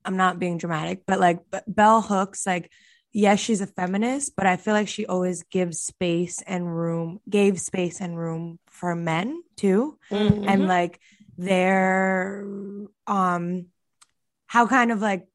[0.05, 2.71] I'm not being dramatic, but like B- Bell Hooks, like,
[3.13, 7.59] yes, she's a feminist, but I feel like she always gives space and room, gave
[7.59, 9.99] space and room for men too.
[10.11, 10.49] Mm-hmm.
[10.49, 11.01] And like
[11.39, 12.45] their
[13.07, 13.67] um
[14.53, 15.27] how kind of like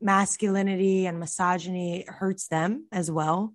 [0.00, 3.52] masculinity and misogyny hurts them as well.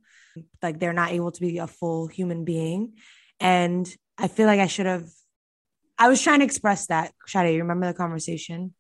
[0.62, 2.94] Like they're not able to be a full human being.
[3.40, 5.10] And I feel like I should have
[5.98, 7.14] I was trying to express that.
[7.26, 8.76] Sade, you remember the conversation?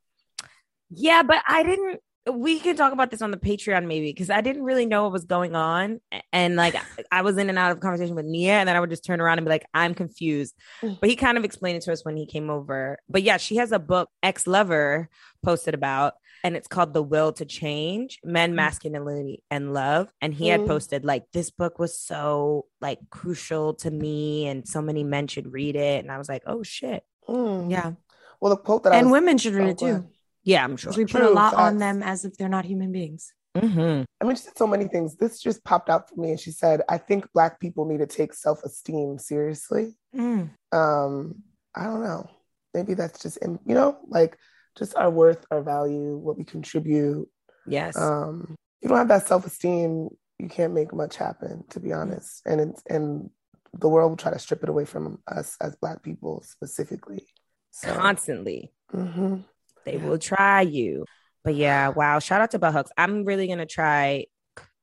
[0.91, 2.01] Yeah, but I didn't.
[2.31, 5.13] We can talk about this on the Patreon maybe because I didn't really know what
[5.13, 6.75] was going on, and like
[7.11, 9.19] I was in and out of conversation with Nia, and then I would just turn
[9.19, 10.99] around and be like, "I'm confused." Mm.
[10.99, 12.99] But he kind of explained it to us when he came over.
[13.09, 15.09] But yeah, she has a book, Ex Lover,
[15.43, 20.47] posted about, and it's called "The Will to Change: Men, Masculinity, and Love." And he
[20.49, 20.67] had Mm.
[20.67, 25.51] posted like, "This book was so like crucial to me, and so many men should
[25.51, 27.71] read it." And I was like, "Oh shit." Mm.
[27.71, 27.93] Yeah.
[28.39, 29.85] Well, the quote that I And was, women should read oh, it too.
[29.85, 30.07] ahead.
[30.43, 30.93] Yeah, I'm sure.
[30.93, 33.33] We put a True, lot on them as if they're not human beings.
[33.55, 34.05] Mhm.
[34.21, 35.15] I mean, she said so many things.
[35.15, 38.05] This just popped out for me, and she said, "I think Black people need to
[38.05, 40.51] take self esteem seriously." Mm.
[40.71, 41.43] Um,
[41.75, 42.29] I don't know.
[42.73, 44.37] Maybe that's just in- you know, like
[44.77, 47.27] just our worth, our value, what we contribute.
[47.65, 47.97] Yes.
[47.97, 50.09] Um, if you don't have that self esteem,
[50.39, 51.63] you can't make much happen.
[51.71, 53.29] To be honest, and it's, and
[53.73, 57.27] the world will try to strip it away from us as Black people specifically.
[57.71, 58.71] So, Constantly.
[58.93, 59.43] mhm.
[59.85, 61.05] They will try you.
[61.43, 62.19] But yeah, wow.
[62.19, 62.91] Shout out to Bell Hooks.
[62.97, 64.25] I'm really gonna try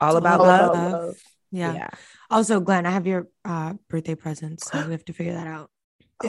[0.00, 0.70] all about All love.
[0.70, 0.92] About Love.
[0.92, 1.16] Love.
[1.50, 1.74] Yeah.
[1.74, 1.88] yeah.
[2.30, 5.70] Also, Glenn, I have your uh, birthday presents, so we have to figure that out.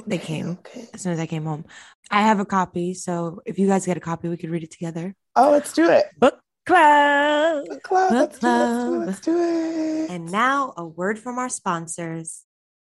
[0.08, 0.88] They came Okay.
[0.93, 1.65] as soon as I came home.
[2.12, 4.71] I have a copy, so if you guys get a copy, we could read it
[4.71, 5.15] together.
[5.36, 6.06] Oh, let's do it.
[6.19, 7.65] Book club.
[7.67, 8.12] Book club.
[8.12, 8.52] Book Let's do it.
[8.60, 9.06] Let's do it.
[9.06, 10.10] Let's do it.
[10.12, 12.43] And now, a word from our sponsors.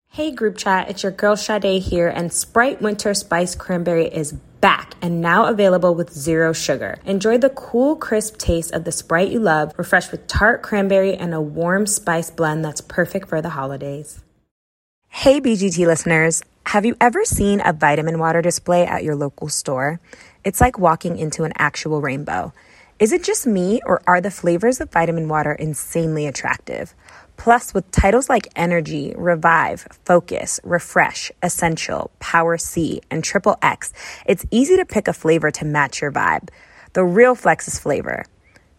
[0.10, 4.94] Hey group chat, it's your girl Sade here, and Sprite Winter Spice Cranberry is back
[5.02, 7.00] and now available with zero sugar.
[7.04, 11.34] Enjoy the cool, crisp taste of the Sprite you love, refreshed with tart cranberry and
[11.34, 14.22] a warm spice blend that's perfect for the holidays.
[15.08, 20.00] Hey BGT listeners, have you ever seen a vitamin water display at your local store?
[20.44, 22.54] It's like walking into an actual rainbow.
[23.00, 26.94] Is it just me, or are the flavors of vitamin water insanely attractive?
[27.38, 33.92] Plus, with titles like Energy, Revive, Focus, Refresh, Essential, Power C, and Triple X,
[34.26, 36.50] it's easy to pick a flavor to match your vibe.
[36.94, 38.26] The real flex is flavor.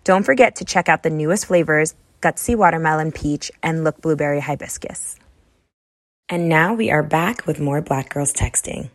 [0.04, 5.16] Don't forget to check out the newest flavors Gutsy Watermelon Peach and Look Blueberry Hibiscus.
[6.30, 8.88] And now we are back with more Black Girls Texting.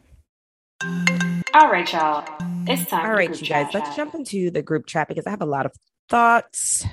[1.54, 2.28] All right, y'all.
[2.68, 3.06] It's time.
[3.06, 5.30] All right, for group you guys, chat let's jump into the group chat because I
[5.30, 5.74] have a lot of
[6.10, 6.88] thoughts.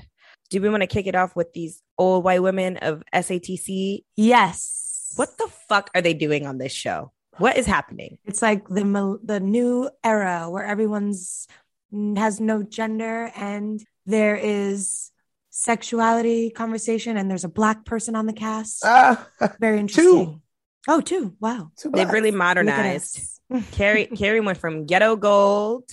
[0.50, 4.04] Do we want to kick it off with these old white women of SATC?
[4.14, 5.14] Yes.
[5.16, 7.12] What the fuck are they doing on this show?
[7.38, 8.18] What is happening?
[8.26, 11.48] It's like the the new era where everyone's
[11.92, 15.10] mm, has no gender and there is
[15.56, 18.82] sexuality conversation and there's a black person on the cast.
[18.84, 19.26] Ah,
[19.58, 20.42] Very interesting.
[20.88, 21.34] Oh, two.
[21.40, 21.70] Wow.
[21.78, 23.18] too They've really modernized.
[23.18, 23.40] us.
[23.72, 25.88] Carrie Carrie went from ghetto gold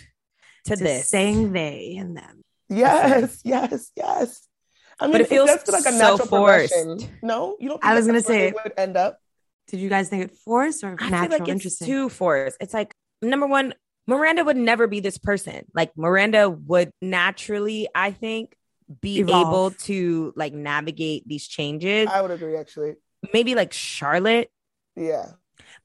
[0.65, 1.09] to, to this.
[1.09, 2.41] saying they and them.
[2.69, 4.47] Yes, yes, yes.
[4.99, 6.73] I mean, But it feels that's like a so natural forced.
[6.73, 7.09] progression.
[7.21, 7.81] No, you don't.
[7.81, 9.17] Think I was gonna say- they would end up.
[9.69, 11.21] Did you guys think it forced or I natural?
[11.21, 11.87] feel like it's interesting.
[11.87, 12.57] too forced.
[12.59, 13.73] It's like number one,
[14.07, 15.65] Miranda would never be this person.
[15.73, 18.55] Like Miranda would naturally, I think,
[19.01, 19.47] be Evolve.
[19.47, 22.07] able to like navigate these changes.
[22.11, 22.93] I would agree, actually.
[23.33, 24.49] Maybe like Charlotte.
[24.95, 25.31] Yeah,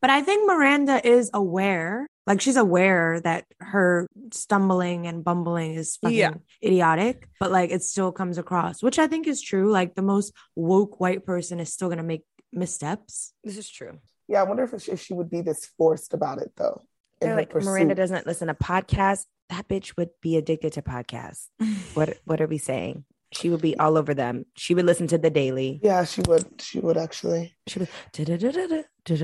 [0.01, 5.97] But I think Miranda is aware, like she's aware that her stumbling and bumbling is
[5.97, 6.35] fucking Yeah.
[6.63, 9.71] idiotic, but like it still comes across, which I think is true.
[9.71, 13.33] Like the most woke white person is still gonna make missteps.
[13.45, 13.99] This is true.
[14.29, 14.41] yeah.
[14.41, 16.83] I wonder if she, if she would be this forced about it though.
[17.21, 19.25] In They're her like Miranda doesn't listen to podcasts.
[19.49, 21.49] That bitch would be addicted to podcasts.
[21.95, 23.05] What what are we saying?
[23.33, 24.47] She would be all over them.
[24.57, 25.81] She would listen to the daily.
[25.83, 26.47] Yeah, she would.
[26.61, 27.57] She would actually.
[27.67, 27.89] She would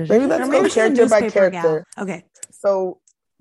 [0.09, 1.31] Maybe let's go maybe she's a character by gal.
[1.31, 1.85] character.
[1.97, 2.23] Okay.
[2.51, 2.99] So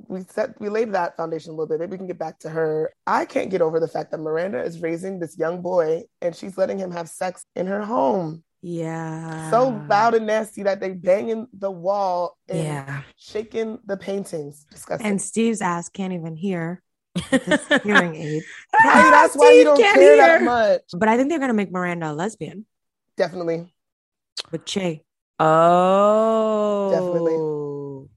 [0.08, 1.80] we set we laid that foundation a little bit.
[1.80, 2.92] Maybe we can get back to her.
[3.06, 6.58] I can't get over the fact that Miranda is raising this young boy and she's
[6.58, 8.43] letting him have sex in her home.
[8.66, 9.50] Yeah.
[9.50, 13.02] so loud and nasty that they banging the wall and Yeah.
[13.16, 14.64] shaking the paintings.
[14.70, 15.06] Disgusting.
[15.06, 16.82] And Steve's ass can't even hear
[17.30, 18.42] his hearing aid.
[18.72, 20.80] Probably that's why you don't can't care that much.
[20.96, 22.64] But I think they're gonna make Miranda a lesbian
[23.18, 23.70] Definitely.
[24.50, 25.02] with Che.
[25.38, 28.08] Oh, Definitely.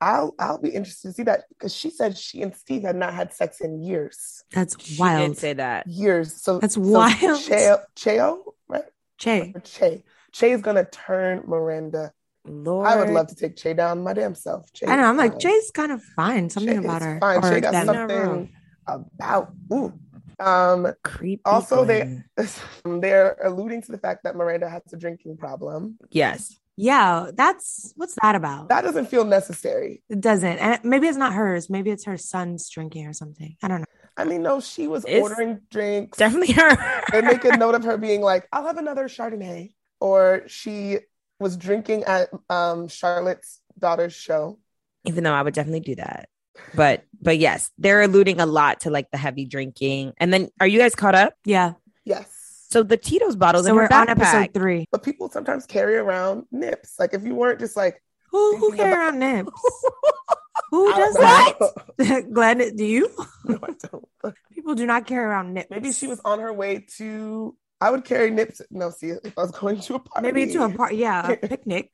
[0.00, 3.12] I'll I'll be interested to see that because she said she and Steve had not
[3.12, 4.44] had sex in years.
[4.52, 5.30] That's She wild.
[5.32, 5.86] did say that.
[5.88, 6.32] Years.
[6.40, 7.16] So That's so wild.
[7.18, 8.38] Cheo, Cheo,
[8.68, 8.84] right?
[9.18, 9.54] Che.
[9.62, 10.02] Che.
[10.32, 12.12] Che is gonna turn Miranda.
[12.44, 12.86] Lord.
[12.86, 14.72] I would love to take Che down my damn self.
[14.72, 15.04] Che I know.
[15.04, 15.38] I'm like.
[15.38, 16.48] Che's kind of fine.
[16.48, 17.18] Something Che about her.
[17.20, 17.42] Fine.
[17.42, 17.86] Che got them.
[17.86, 18.48] Not wrong.
[18.88, 19.92] something about ooh.
[20.38, 21.40] Um, creepy.
[21.46, 22.22] also they
[22.84, 25.98] they're alluding to the fact that Miranda has a drinking problem.
[26.10, 26.58] yes.
[26.78, 28.68] Yeah, that's what's that about?
[28.68, 30.02] That doesn't feel necessary.
[30.10, 30.58] it doesn't.
[30.58, 31.70] And maybe it's not hers.
[31.70, 33.56] Maybe it's her son's drinking or something.
[33.62, 33.86] I don't know.
[34.16, 36.16] I mean, no, she was It's ordering drinks.
[36.18, 37.02] Definitely her.
[37.12, 39.72] they make a note of her being like, I'll have another Chardonnay.
[40.00, 40.98] Or she
[41.40, 44.58] was drinking at um, Charlotte's daughter's show.
[45.04, 46.28] Even though I would definitely do that.
[46.74, 50.14] But but yes, they're alluding a lot to like the heavy drinking.
[50.18, 51.34] And then are you guys caught up?
[51.44, 51.74] Yeah.
[52.04, 52.32] Yes.
[52.70, 54.86] So the Tito's bottles So in we're her on episode three.
[54.90, 56.94] But people sometimes carry around nips.
[56.98, 59.52] Like if you weren't just like, Who who Thinking carry about- around nips?
[60.70, 61.54] Who does that?
[61.98, 62.22] know.
[62.32, 63.08] Glenn, do you?
[63.44, 63.74] no, I
[64.22, 64.34] don't.
[64.52, 65.68] People do not carry around nips.
[65.70, 67.56] Maybe she was on her way to.
[67.80, 68.60] I would carry nips.
[68.70, 70.32] No, see, if I was going to a party.
[70.32, 70.96] maybe to a party.
[70.96, 71.92] Yeah, a picnic.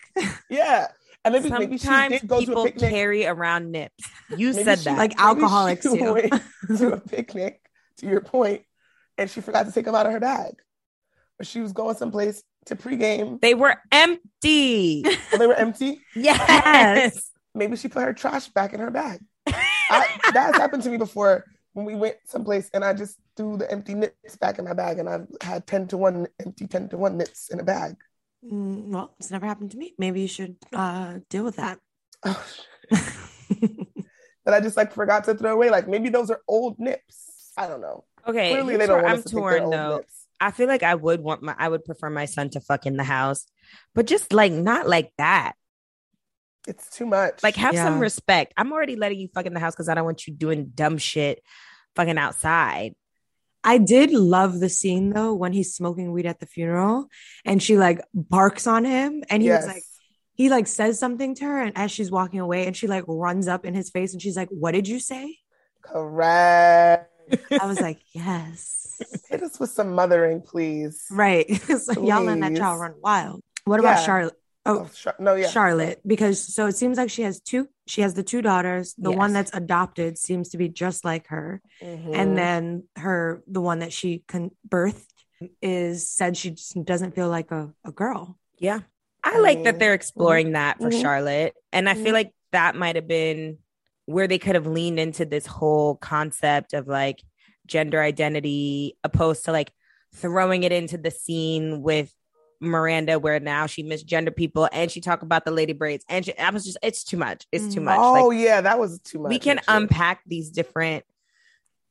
[0.48, 0.88] Yeah,
[1.24, 2.90] and maybe maybe she Sometimes did go to people a picnic.
[2.90, 4.04] carry around nips.
[4.36, 4.98] You Maybe said she- that.
[4.98, 6.12] Like alcoholics she do.
[6.14, 6.32] went
[6.78, 7.60] to a picnic.
[7.98, 8.62] To your point,
[9.18, 10.54] and she forgot to take them out of her bag,
[11.38, 13.40] or she was going someplace to pregame.
[13.40, 15.04] they were empty.
[15.04, 16.00] and they were empty.
[16.16, 17.30] yes.
[17.54, 19.20] Maybe she put her trash back in her bag.
[19.46, 23.56] I, that has happened to me before when we went someplace and I just threw
[23.56, 26.90] the empty nips back in my bag and I had 10 to 1 empty 10
[26.90, 27.96] to 1 nips in a bag.
[28.44, 29.94] Mm, well, it's never happened to me.
[29.98, 31.78] Maybe you should uh, deal with that.
[32.24, 32.44] Oh,
[34.44, 35.70] that I just like forgot to throw away.
[35.70, 37.52] Like maybe those are old nips.
[37.56, 38.04] I don't know.
[38.26, 38.50] Okay.
[38.50, 39.96] Clearly they don't want I'm us to think they're torn old though.
[39.98, 40.26] nips.
[40.40, 42.96] I feel like I would want my I would prefer my son to fuck in
[42.96, 43.46] the house,
[43.94, 45.52] but just like not like that.
[46.66, 47.42] It's too much.
[47.42, 48.54] Like have some respect.
[48.56, 50.98] I'm already letting you fuck in the house because I don't want you doing dumb
[50.98, 51.42] shit
[51.96, 52.94] fucking outside.
[53.64, 57.08] I did love the scene though when he's smoking weed at the funeral
[57.44, 59.64] and she like barks on him and he yes.
[59.64, 59.82] was like
[60.34, 63.46] he like says something to her and as she's walking away and she like runs
[63.46, 65.38] up in his face and she's like what did you say
[65.80, 67.08] correct.
[67.60, 68.78] i was like yes
[69.28, 71.06] Hit us with some mothering, please.
[71.10, 75.48] right so y'all letting that child run wild what about charlotte Oh, Char- no, yeah.
[75.48, 79.10] charlotte because so it seems like she has two she has the two daughters the
[79.10, 82.14] one that's adopted seems to be just like her Mhm.
[82.14, 85.02] and then her the one that she con- birthed
[85.60, 88.80] is said she just doesn't feel like a, a girl Yeah.
[89.24, 91.00] I I like that they're exploring that for mhm.
[91.00, 91.54] Charlotte.
[91.72, 93.58] And I feel like that might have been
[94.06, 97.22] where they could have leaned into this whole concept of like
[97.66, 99.72] gender identity, opposed to like
[100.14, 102.12] throwing it into the scene with
[102.62, 106.04] Miranda, where now she misgender people and she talk about the lady braids.
[106.08, 107.46] And she, I was just, it's too much.
[107.52, 107.84] It's too Mhm.
[107.84, 107.98] much.
[108.00, 109.30] oh like, yeah, that was too much.
[109.30, 109.76] we can actually.
[109.82, 111.04] unpack these different,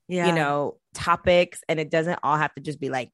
[0.08, 3.12] yeah you know, topics and it doesn't all have to just be like,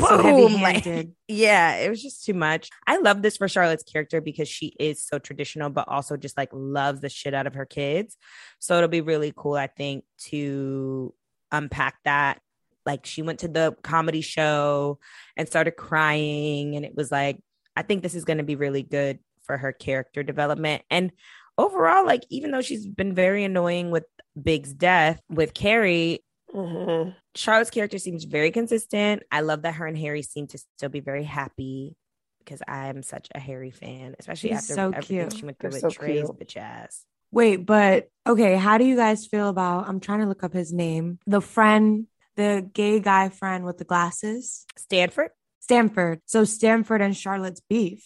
[0.00, 0.86] so boom, like-
[1.28, 2.70] yeah, it was just too much.
[2.86, 6.48] I love this for Charlotte's character because she is so traditional, but also just like
[6.52, 8.16] loves the shit out of her kids.
[8.58, 11.12] So it'll be really cool, I think, to
[11.50, 12.40] unpack that.
[12.86, 14.98] Like she went to the comedy show
[15.36, 17.38] and started crying, and it was like,
[17.76, 20.82] I think this is going to be really good for her character development.
[20.90, 21.12] And
[21.58, 24.04] overall, like, even though she's been very annoying with
[24.40, 27.14] Big's death with Carrie, Mhm.
[27.34, 29.22] Charlotte's character seems very consistent.
[29.30, 31.96] I love that her and Harry seem to still be very happy
[32.40, 35.32] because I'm such a Harry fan, especially He's after so everything cute.
[35.38, 36.38] she went through They're with so Trey's cute.
[36.38, 37.06] bitch ass.
[37.30, 40.72] Wait, but okay, how do you guys feel about I'm trying to look up his
[40.74, 41.18] name.
[41.26, 44.66] The friend, the gay guy friend with the glasses.
[44.76, 45.30] Stanford.
[45.60, 46.20] Stanford.
[46.26, 48.04] So Stanford and Charlotte's beef.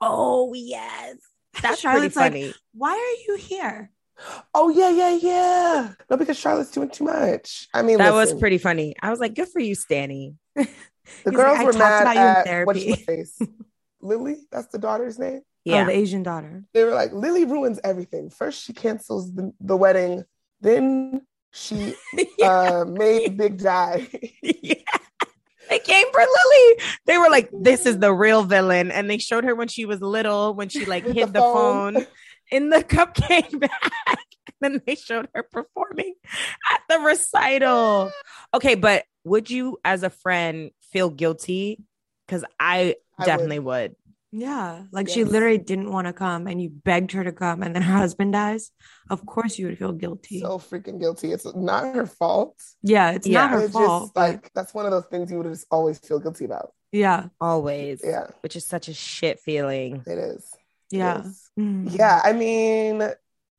[0.00, 1.16] Oh yes,
[1.62, 2.54] that's Charlotte's like, pretty funny.
[2.74, 3.90] Why are you here?
[4.54, 5.92] Oh yeah, yeah, yeah.
[6.10, 7.68] No, because Charlotte's doing too much.
[7.72, 8.94] I mean, that was pretty funny.
[9.00, 10.34] I was like, good for you, Stanny.
[11.24, 13.02] The girls like, were talked mad about you in at what's therapy.
[13.02, 13.38] face,
[14.00, 14.36] Lily.
[14.50, 15.40] That's the daughter's name.
[15.42, 16.64] Oh, yeah, Oh, the Asian daughter.
[16.72, 18.30] They were like, Lily ruins everything.
[18.30, 20.24] First, she cancels the, the wedding.
[20.60, 21.94] Then she
[22.42, 24.08] uh, made Big die.
[24.42, 24.74] yeah.
[25.68, 26.80] They came for Lily.
[27.06, 30.00] They were like, "This is the real villain," and they showed her when she was
[30.00, 31.94] little, when she like hid the the, phone.
[31.94, 32.06] phone.
[32.50, 33.70] in the cupcake bag.
[34.08, 34.18] and
[34.60, 36.14] then they showed her performing
[36.72, 38.12] at the recital.
[38.52, 41.78] Okay, but would you, as a friend, feel guilty?
[42.26, 43.94] Because I, I definitely would.
[44.32, 44.84] Yeah.
[44.92, 47.82] Like she literally didn't want to come and you begged her to come and then
[47.82, 48.70] her husband dies.
[49.08, 50.40] Of course you would feel guilty.
[50.40, 51.32] so freaking guilty.
[51.32, 52.56] It's not her fault.
[52.82, 53.40] yeah, it's Yeah.
[53.42, 54.02] not her it's fault.
[54.04, 56.72] just but like that's one of those things you would just always feel guilty about.
[56.92, 57.26] yeah.
[57.40, 58.02] Always.
[58.04, 60.02] Yeah, Which is such a shit feeling.
[60.06, 60.44] it is.
[60.92, 61.22] It Yeah.
[61.22, 61.50] is.
[61.58, 61.96] Mm.
[61.98, 63.02] Yeah, I mean,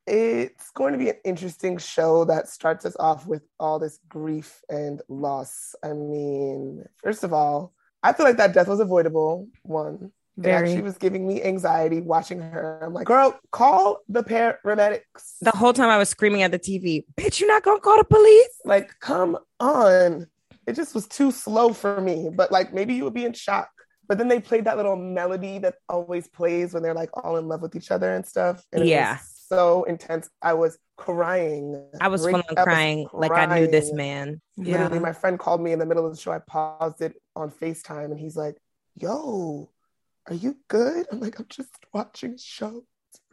[0.07, 4.61] It's going to be an interesting show that starts us off with all this grief
[4.67, 5.75] and loss.
[5.83, 9.47] I mean, first of all, I feel like that death was avoidable.
[9.61, 10.11] One,
[10.43, 12.79] it actually was giving me anxiety watching her.
[12.83, 15.35] I'm like, girl, call the paramedics.
[15.41, 18.03] The whole time I was screaming at the TV, bitch, you're not gonna call the
[18.03, 18.49] police?
[18.65, 20.27] like, come on.
[20.67, 22.29] It just was too slow for me.
[22.33, 23.69] But like, maybe you would be in shock.
[24.07, 27.47] But then they played that little melody that always plays when they're like all in
[27.47, 28.63] love with each other and stuff.
[28.73, 29.13] And it Yeah.
[29.13, 30.29] was so intense.
[30.41, 31.81] I was crying.
[31.99, 34.41] I was full on crying, like I knew this man.
[34.57, 34.73] Yeah.
[34.83, 36.31] Literally, my friend called me in the middle of the show.
[36.31, 38.55] I paused it on FaceTime and he's like,
[38.97, 39.69] Yo,
[40.27, 41.05] are you good?
[41.11, 42.83] I'm like, I'm just watching a show.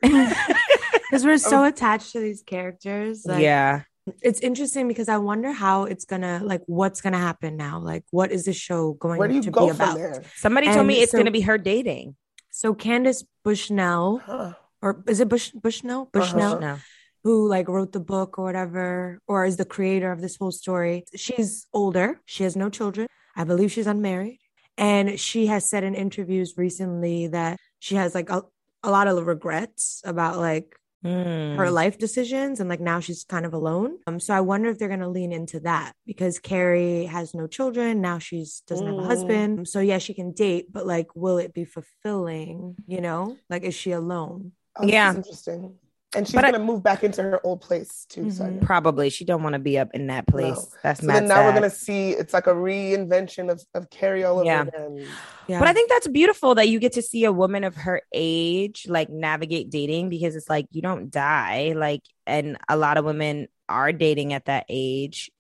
[0.03, 3.25] Because we're so attached to these characters.
[3.27, 3.83] Like, yeah.
[4.23, 7.79] It's interesting because I wonder how it's gonna like what's gonna happen now.
[7.79, 9.97] Like what is the show going Where do you to go be from about?
[9.99, 10.23] there?
[10.37, 12.17] Somebody told me it's so- gonna be her dating.
[12.51, 14.55] So Candace Bushnell, Huh.
[14.81, 16.07] or is it Bush Bushnell?
[16.11, 16.59] Bushnell, Uh-huh.
[16.61, 16.79] No.
[17.23, 21.05] who like wrote the book or whatever, or is the creator of this whole story.
[21.15, 22.21] She's older.
[22.25, 23.09] She has no children.
[23.37, 24.39] I believe she's unmarried.
[24.79, 28.43] And she has said in interviews recently that she has like a,
[28.83, 31.55] a lot of regrets about like Mm.
[31.55, 33.99] her life decisions and like now she's kind of alone.
[34.09, 38.01] Um, so I wonder if they're gonna lean into that because Carrie has no children
[38.01, 38.19] now.
[38.19, 39.07] She's doesn't have a Mm.
[39.07, 42.75] husband, so yeah, she can date, but like, will it be fulfilling?
[42.89, 44.53] You know, like is she alone?
[44.75, 45.15] Oh, Yeah.
[45.15, 45.77] interesting.
[46.17, 48.31] And she's But gonna move back into her old place too.
[48.31, 48.53] So I Mhm.
[48.55, 48.61] know.
[48.63, 50.57] Probably she don't want to be up in that place.
[50.57, 50.65] No.
[50.83, 54.25] That's So mad then now we're gonna see it's like a reinvention of, of Carrie
[54.25, 54.63] all over Yeah.
[54.63, 55.07] again.
[55.47, 58.01] Yeah, But I think that's beautiful that you get to see a woman of her
[58.13, 63.05] age like navigate dating because it's like you don't die like and a lot of
[63.05, 65.31] women are dating at that age.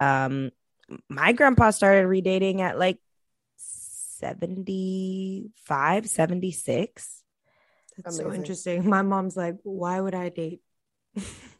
[0.00, 0.50] Um
[1.08, 2.98] my grandpa started redating at like
[3.56, 7.17] 75, 76.
[8.04, 8.88] That's so interesting.
[8.88, 10.60] My mom's like, why would I date?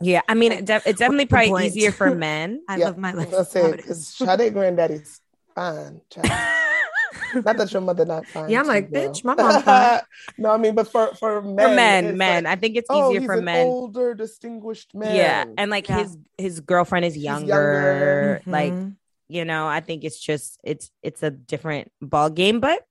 [0.00, 1.66] Yeah, I mean it def- it's definitely What's probably point?
[1.66, 2.62] easier for men.
[2.68, 3.32] I Yeah, love my life.
[3.34, 4.08] I'll say how it because is.
[4.08, 5.20] Sade granddaddy's
[5.54, 6.00] fine.
[6.10, 6.30] child.
[7.44, 8.48] not that your mother not fine.
[8.50, 9.08] Yeah, I'm like, girl.
[9.10, 10.00] bitch, my mom fine.
[10.38, 12.44] no, I mean, but for for men, for men, men.
[12.44, 13.66] like, I think it's oh, easier he's for an men.
[13.66, 15.14] older, distinguished man.
[15.14, 15.98] Yeah, and like Yeah.
[16.02, 17.46] his his girlfriend is younger.
[17.48, 18.42] younger.
[18.46, 18.96] Like Mhm.
[19.28, 22.60] you know, I think it's just it's it's a different ball game.
[22.60, 22.84] But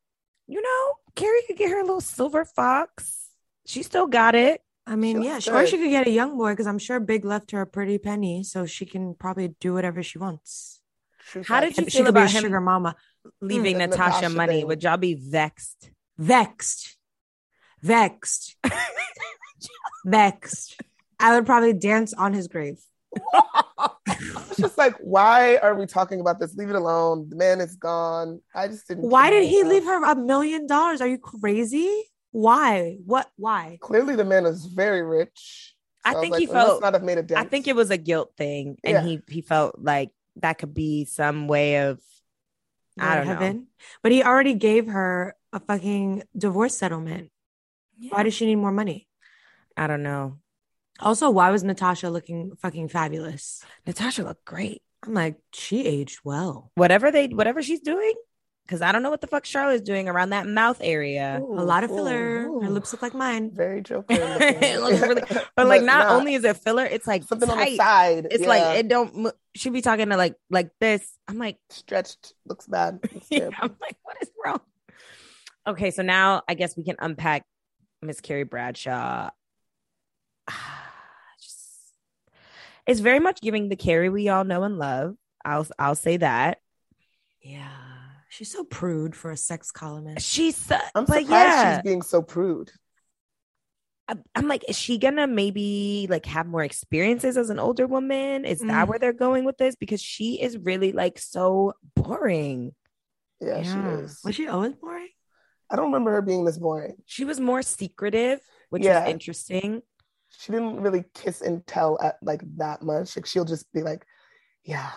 [0.48, 3.27] you know, Carrie could get her little silver fox.
[3.68, 4.62] She still got it.
[4.88, 6.80] I mean, She yeah, looks she, or she could get a young boy because I'm
[6.80, 10.80] sure Big left her a pretty penny, so she can probably do whatever she wants.
[11.28, 12.96] True How did you And she feel could be a about him sugar mama.
[13.42, 14.54] leaving the Natasha, Natasha money?
[14.60, 14.68] thing.
[14.68, 15.92] Would y'all be vexed?
[16.18, 16.98] Vexed.
[17.84, 18.56] Vexed.
[20.06, 20.82] Vexed.
[21.20, 22.80] I would probably dance on his grave.
[24.50, 26.56] It's just like, why are we talking about this?
[26.56, 27.28] Leave it alone.
[27.30, 28.42] The man is gone.
[28.56, 29.04] I just didn't.
[29.04, 29.72] Why did he enough.
[29.72, 31.00] leave her a million dollars?
[31.02, 32.06] Are you crazy?
[32.32, 32.98] Why?
[33.06, 33.30] What?
[33.38, 33.78] Why?
[33.82, 35.76] Clearly, the man is very rich.
[36.06, 37.52] I was think like, he "Well, felt- not have made a I dent.
[37.52, 39.04] think it was a guilt thing, and Yeah.
[39.04, 42.00] he he felt like that could be some way of
[43.00, 43.64] I don't know.
[44.02, 47.32] But he already gave her a fucking divorce settlement.
[48.10, 49.08] Why does she need more money?
[49.76, 50.40] I don't know.
[51.00, 53.64] Also, why was Natasha looking fucking fabulous?
[53.86, 54.82] Natasha looked great.
[55.04, 56.72] I'm like, she aged well.
[56.74, 58.14] Whatever they whatever she's doing,
[58.68, 61.38] because I don't know what the fuck Charlotte's doing around that mouth area.
[61.42, 62.48] a lot of filler.
[62.48, 62.60] ooh.
[62.60, 63.50] Her lips look like mine.
[63.54, 64.06] very joker.
[64.12, 65.22] It looks really-
[65.56, 68.28] But like, not only is it filler, it's like something on the side.
[68.30, 68.48] It's yeah.
[68.50, 69.16] like it don't.
[69.16, 71.10] mo- She be talking to like like this.
[71.30, 72.34] I'm like, stretched.
[72.46, 73.00] Looks bad.
[73.30, 73.50] Yeah.
[73.58, 74.60] I'm like, what is wrong?
[75.66, 77.46] Okay, so now I guess we can unpack
[78.02, 79.30] Miss Carrie Bradshaw.
[81.42, 81.94] Just,
[82.86, 85.16] it's very much giving the Carrie we all know and love.
[85.46, 86.60] I'll I'll say that.
[87.42, 87.70] Yeah.
[88.30, 90.26] She's so prude for a sex columnist.
[90.28, 92.72] She's so, I'm but surprised yeah, she's being so prude.
[94.10, 98.46] I- I'm like, is she gonna maybe like have more experiences as an older woman?
[98.46, 98.68] Is Mm.
[98.68, 99.76] that where they're going with this?
[99.76, 102.74] Because she is really like so boring.
[103.40, 104.20] Yeah, she is.
[104.24, 105.10] Was she always boring?
[105.70, 106.96] I don't remember her being this boring.
[107.06, 109.04] She was more secretive, which Yeah.
[109.06, 109.82] is interesting.
[110.30, 113.16] She didn't really kiss and tell at like that much.
[113.16, 114.06] Like she'll just be like,
[114.64, 114.92] "Yeah,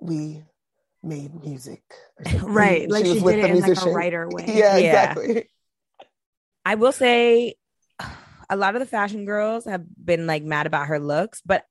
[0.00, 0.42] we
[1.06, 1.82] made music."
[2.18, 2.48] or something.
[2.52, 2.90] Right.
[2.90, 4.44] Like she, was did it in like a writer way.
[4.48, 5.10] Yeah, Yeah.
[5.12, 5.48] exactly.
[6.64, 7.54] I will say
[8.50, 11.64] a lot of the fashion girls have been like mad about her looks, but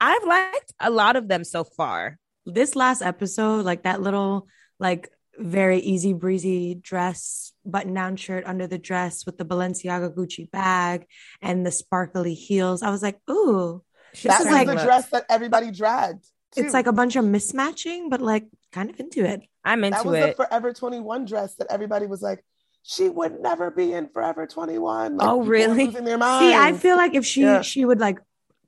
[0.00, 2.18] I've liked a lot of them so far.
[2.44, 4.48] This last episode, like that little,
[4.80, 5.08] like
[5.38, 11.06] very easy breezy dress, button down shirt under the dress with the Balenciaga Gucci bag
[11.40, 12.82] and the sparkly heels.
[12.82, 16.26] I was like, ooh, She's That is was like- the dress that everybody dragged.
[16.56, 19.42] it's like a bunch of mismatching, but like kind of into it.
[19.64, 20.02] I'm into it.
[20.02, 20.36] that was it.
[20.36, 22.44] the Forever 21 dress that everybody was like,
[22.82, 25.16] she would never be in Forever 21.
[25.16, 25.86] Like, Oh, really?
[25.86, 26.44] Losing their minds.
[26.46, 27.62] See, I feel like if she Yeah.
[27.62, 28.18] she would like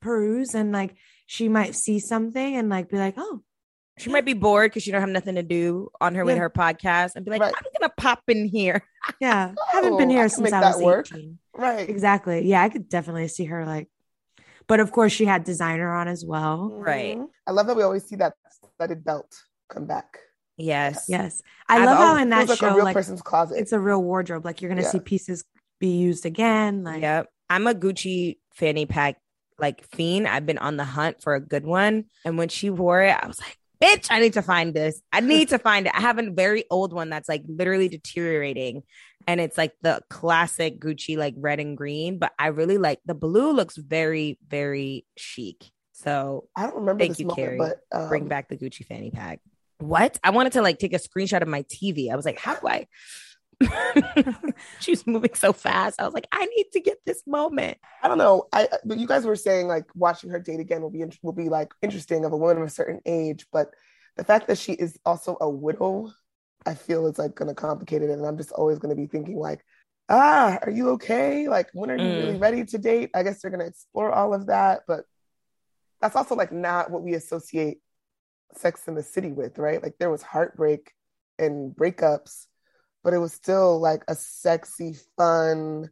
[0.00, 0.94] peruse and like
[1.26, 3.40] she might see something and like be like, oh,
[3.96, 6.36] She might be bored because she don't have nothing to do on her way to
[6.36, 6.42] Yeah.
[6.42, 7.54] her podcast and be like, Right.
[7.56, 8.82] I'm gonna pop in here.
[9.20, 11.06] yeah, haven't been Oh, I here since make I that was work.
[11.12, 11.38] 18.
[11.56, 11.88] Right.
[11.88, 12.44] Exactly.
[12.46, 13.88] Yeah, I could definitely see her like,
[14.66, 16.70] but of course she had designer on as well.
[16.72, 17.16] Right.
[17.18, 17.28] Mhm.
[17.46, 18.34] I love that we always see that
[18.76, 19.32] studded belt
[19.74, 20.18] come back.
[20.56, 21.06] Yes.
[21.08, 23.58] Yes, I I've love how in that feels like show a real like person's closet.
[23.58, 24.44] it's a real wardrobe.
[24.44, 24.88] Like you're gonna Yeah.
[24.90, 25.44] see pieces
[25.80, 26.84] be used again.
[26.84, 27.28] Like Yep.
[27.50, 29.16] I'm a Gucci fanny pack
[29.58, 30.26] like fiend.
[30.28, 32.04] I've been on the hunt for a good one.
[32.24, 35.00] And when she wore it, I was like, bitch, I need to find this.
[35.12, 35.92] I need to find it.
[35.94, 38.82] I have a very old one that's like literally deteriorating.
[39.26, 42.18] And it's like the classic Gucci, like red and green.
[42.18, 45.70] But I really like the blue looks very, very chic.
[45.92, 47.58] So I don't remember Thank this you, moment, Carrie.
[47.58, 49.40] but um, bring back the Gucci fanny pack.
[49.78, 50.18] What?
[50.22, 52.10] I wanted to like take a screenshot of my TV.
[52.10, 52.86] I was like, how do I?
[54.80, 56.00] she was moving so fast.
[56.00, 57.78] I was like, I need to get this moment.
[58.02, 58.46] I don't know.
[58.52, 61.48] I but you guys were saying like watching her date again will be will be
[61.48, 63.70] like interesting of a woman of a certain age, but
[64.16, 66.12] the fact that she is also a widow,
[66.66, 69.08] I feel is like going to complicate it, and I'm just always going to be
[69.08, 69.64] thinking like,
[70.08, 71.48] ah, are you okay?
[71.48, 72.18] Like, when are you Mm.
[72.18, 73.10] really ready to date?
[73.14, 75.04] I guess they're going to explore all of that, but
[76.00, 77.78] that's also like not what we associate
[78.54, 79.82] Sex in the City with, right?
[79.82, 80.92] Like there was heartbreak
[81.38, 82.46] and breakups,
[83.02, 85.90] but it was still like a sexy, fun,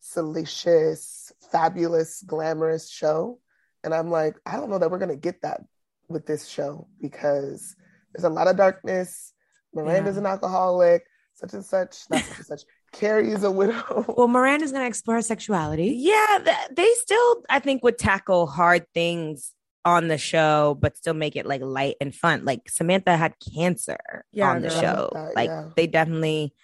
[0.00, 3.38] salacious, fabulous, glamorous show.
[3.84, 5.60] And I'm like, I don't know that we're gonna get that
[6.08, 7.76] with this show because
[8.12, 9.32] there's a lot of darkness.
[9.74, 10.20] Miranda's Yeah.
[10.20, 12.62] an alcoholic, such and such, not such and such.
[12.92, 14.04] Carrie is a widow.
[14.16, 15.94] well, Miranda's gonna explore her sexuality.
[15.98, 19.52] Yeah, th- they still, I think, would tackle hard things
[19.84, 22.44] on the show, but still make it like light and fun.
[22.44, 25.10] Like Samantha had cancer Yeah, on the show.
[25.12, 25.68] That, like yeah.
[25.76, 26.54] they definitely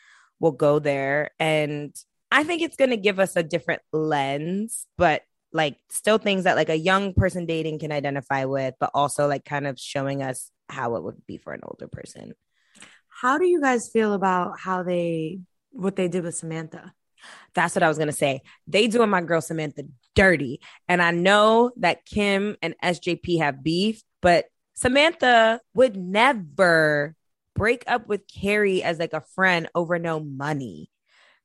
[0.41, 1.31] will go there.
[1.39, 1.95] And
[2.31, 6.57] I think it's going to give us a different lens, but like still things that
[6.57, 10.51] like a young person dating can identify with, but also like kind of showing us
[10.69, 12.35] how it would be for an older person.
[13.09, 15.39] How do you guys feel about how they
[15.71, 16.93] what they did with Samantha?
[17.55, 18.43] That's what I was gonna say.
[18.66, 24.03] They doing my girl Samantha dirty, and I know that Kim and SJP have beef,
[24.22, 27.14] but Samantha would never
[27.55, 30.91] break up with Carrie as like a friend over no money.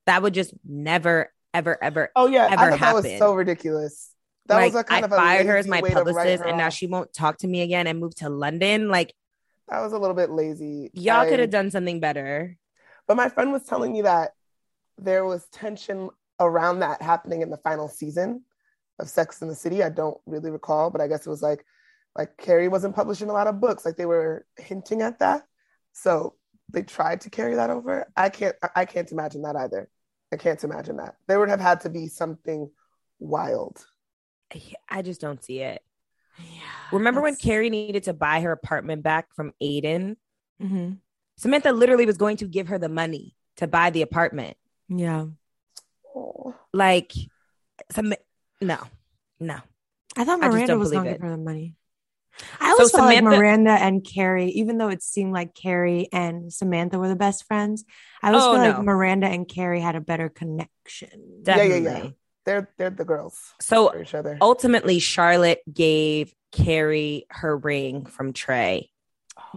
[0.06, 2.10] That would just never, ever, ever.
[2.16, 3.20] Oh yeah, ever thought that was happen.
[3.20, 4.12] so ridiculous.
[4.48, 6.06] That like was a kind I of a fired her as my way to write
[6.06, 8.90] publicist, and now she won't talk to me again and moved to London.
[8.90, 9.14] Like
[9.68, 10.90] that was a little bit lazy.
[10.94, 12.58] y'all could have done something better.
[13.08, 14.32] But my friend was telling me that
[15.04, 18.44] there was tension around that happening in the final season
[19.00, 19.84] of Sex in the City.
[19.84, 21.66] I don't really recall, but I guess it was like
[22.16, 23.86] like Carrie wasn't publishing a lot of books.
[23.86, 25.44] Like they were hinting at that.
[25.94, 26.36] So
[26.70, 28.12] they tried to carry that over.
[28.16, 29.90] I can't I- I can't imagine that either.
[30.32, 31.16] I can't imagine that.
[31.28, 32.70] There would have had to be something
[33.20, 33.86] wild.
[34.90, 35.84] I just don't see it.
[36.40, 36.62] Yeah.
[36.92, 40.18] Remember when Carrie needed to buy her apartment back from Aidan?
[40.60, 40.94] hmm
[41.38, 44.58] Samantha literally was going to give her the money to buy the apartment.
[44.90, 45.28] Yeah.
[46.16, 46.56] Oh.
[46.74, 47.14] Like,
[47.92, 48.14] some
[48.62, 48.78] no,
[49.40, 49.60] no.
[50.18, 51.22] I thought Miranda don't was believe going to it.
[51.22, 51.76] give the money.
[52.60, 56.52] I always So felt like Miranda and Carrie, even though it seemed like Carrie and
[56.54, 57.84] Samantha were the best friends,
[58.24, 58.70] I always Oh, feel no.
[58.72, 61.44] like Miranda and Carrie had a better connection.
[61.46, 62.10] Yeah, yeah, yeah.
[62.46, 64.38] They're they're the girls So for each other.
[64.42, 68.90] ultimately, Charlotte gave Carrie her ring from Trey.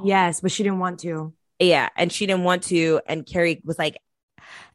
[0.02, 1.32] Yes, but she didn't want to.
[1.58, 3.00] Yeah, and she didn't want to.
[3.06, 3.96] And Carrie was like,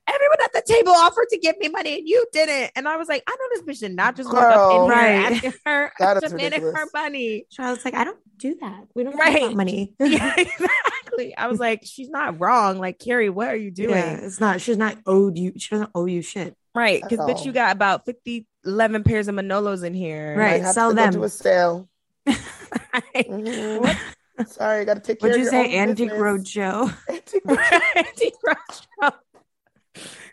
[0.07, 3.07] "Everyone at the table offered to give me money, and you didn't." And I was
[3.07, 4.85] like, "I know this bitch did not just walk up Girl.
[4.85, 5.31] in here Right.
[5.33, 6.93] asking her That is demanding her ridiculous.
[6.93, 8.83] money." Charlotte's like, I don't do that.
[8.95, 9.33] We don't Right.
[9.33, 9.43] right.
[9.43, 9.93] about money.
[9.99, 11.35] yeah, exactly.
[11.37, 13.89] I was like, "She's not wrong." Like Carrie, what are you doing?
[13.91, 14.61] Yeah, it's not.
[14.61, 15.53] She's not owed you.
[15.57, 16.55] She doesn't owe you shit.
[16.75, 20.35] Right, because bitch, you got about 50, 11 pairs of Manolos in here.
[20.37, 20.61] Right.
[20.61, 21.13] Might have sell to go them.
[21.13, 21.89] to a sale.
[22.93, 23.29] Right.
[23.29, 23.97] Mhm.
[24.47, 25.39] Sorry, I got to take care of it.
[25.39, 26.21] Would you say own Antique business.
[26.21, 26.93] Roadshow?
[27.09, 29.13] Antique Roadshow.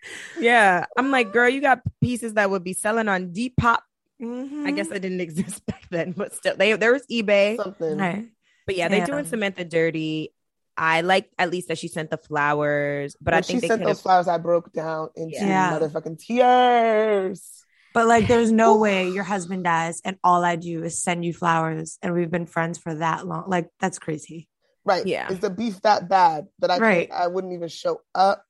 [0.04, 0.42] Antique Roadshow.
[0.42, 3.78] yeah, I'm like, girl, you got pieces that would be selling on Depop.
[4.20, 4.74] I mm-hmm.
[4.74, 7.56] guess that didn't exist back then, but still, they there was eBay.
[7.56, 7.98] Something.
[7.98, 8.28] Right.
[8.66, 9.06] But yeah, they're Yeah.
[9.06, 10.32] doing Samantha dirty.
[10.76, 13.68] I like at least that she sent the flowers, but when I think she they
[13.68, 15.78] sent those flowers, I broke down into Yeah.
[15.78, 17.64] motherfucking tears.
[17.92, 21.32] But like, there's no way your husband dies, and all I do is send you
[21.32, 23.44] flowers, and we've been friends for that long.
[23.46, 24.48] Like, that's crazy.
[24.84, 25.06] Right.
[25.06, 25.30] Yeah.
[25.30, 27.10] Is the beef that bad that I Right.
[27.12, 28.44] I wouldn't even show up?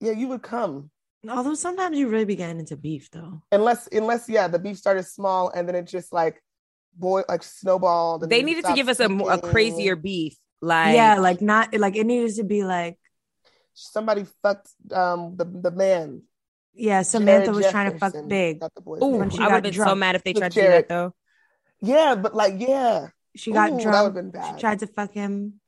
[0.00, 0.90] Yeah, you would come.
[1.28, 3.42] Although sometimes you really be getting into beef, though.
[3.52, 6.42] Unless unless yeah, the beef started small and then it just like
[6.96, 8.22] boy like snowballed.
[8.22, 10.36] And They needed to give us a, a crazier beef.
[10.62, 12.98] Like, yeah, like not like it needed to be like
[13.74, 16.22] somebody fucked um the, the man
[16.74, 18.60] Yeah, Samantha Jared was trying to fuck big.
[18.60, 19.20] got the boy's Ooh, name.
[19.20, 20.68] When she I would got have been so mad if they with tried to do
[20.68, 21.14] that though.
[21.80, 23.08] Yeah, but like, yeah.
[23.36, 24.14] She got Ooh, that drunk.
[24.14, 25.60] would've been She tried to fuck him,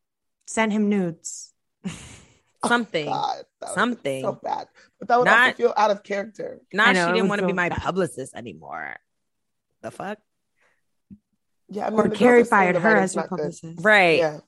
[0.46, 1.52] send him nudes.
[2.68, 3.06] Something.
[3.06, 4.22] God, that would've Something.
[4.22, 4.68] so bad.
[4.98, 6.60] But that would Not- also feel out of character.
[6.72, 7.78] Not know, she didn't want to be my bad.
[7.82, 8.96] publicist anymore.
[9.82, 10.18] The fuck?
[11.68, 13.36] Yeah, I mean, Or the Carrie fired her as her not good.
[13.36, 13.78] publicist.
[13.84, 14.18] Right.
[14.18, 14.40] Yeah,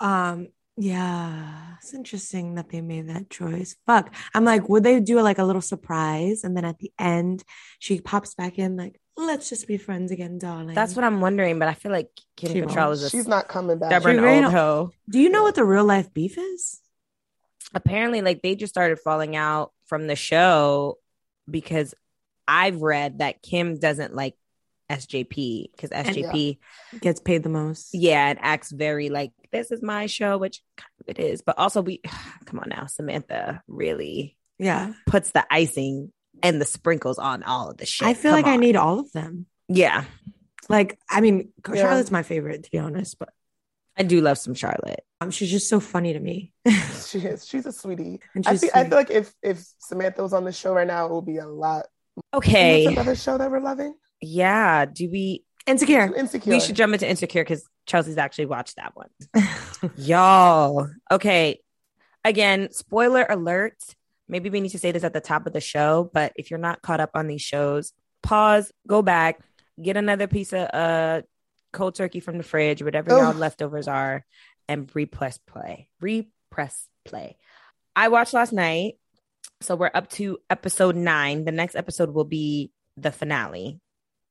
[0.00, 3.76] Um, yeah, it's interesting that they made that choice.
[3.86, 4.12] Fuck.
[4.34, 6.44] I'm like, would they do like a little surprise?
[6.44, 7.44] And then at the end,
[7.78, 10.74] she pops back in, like, let's just be friends again, darling.
[10.74, 13.46] That's what I'm wondering, but I feel like Kim She Cattrall is a she's not
[13.48, 13.90] coming back.
[13.90, 14.90] stubborn really old hoe.
[15.08, 16.80] Do you know what the real life beef is?
[17.74, 20.98] Apparently, like they just started falling out from the show
[21.50, 21.94] because
[22.46, 24.34] I've read that Kim doesn't like
[24.90, 26.58] SJP because SJP,
[27.00, 27.90] Gets paid the most.
[27.94, 31.40] yeah, it acts very like this is my show, which kind of it is.
[31.42, 32.00] But also, we
[32.46, 34.92] come on now, Samantha really Yeah.
[35.06, 38.06] puts the icing and the sprinkles on all of the shit.
[38.08, 39.46] I feel Come like I need all of them.
[39.68, 40.04] yeah,
[40.68, 41.82] Like, I mean, Yeah.
[41.82, 43.30] Charlotte's my favorite, to be honest, but
[43.96, 45.04] I do love some Charlotte.
[45.20, 46.52] um, she's just so funny to me.
[47.12, 47.46] She is.
[47.46, 48.20] She's a sweetie.
[48.34, 50.86] and I she's feel, I feel like if if Samantha was on the show right
[50.86, 51.84] now, it would be a lot.
[52.32, 53.94] Okay, another show that we're loving?
[54.22, 54.86] yeah.
[54.86, 55.44] Do we?
[55.66, 56.14] insecure.
[56.16, 56.52] Insecure.
[56.52, 59.10] We should jump into Insecure because Chelsea's actually watched that one.
[59.96, 60.88] Y'all.
[61.10, 61.60] Okay.
[62.24, 63.76] Again, spoiler alert.
[64.28, 66.58] Maybe we need to say this at the top of the show, but if you're
[66.58, 69.40] not caught up on these shows, pause, go back,
[69.80, 71.22] get another piece of uh
[71.72, 73.18] cold turkey from the fridge, whatever oh.
[73.20, 74.24] y'all leftovers are,
[74.68, 75.88] and repress play.
[76.00, 77.36] Repress play.
[77.96, 78.94] I watched last night.
[79.60, 81.44] So we're up to episode nine.
[81.44, 83.80] The next episode will be the finale.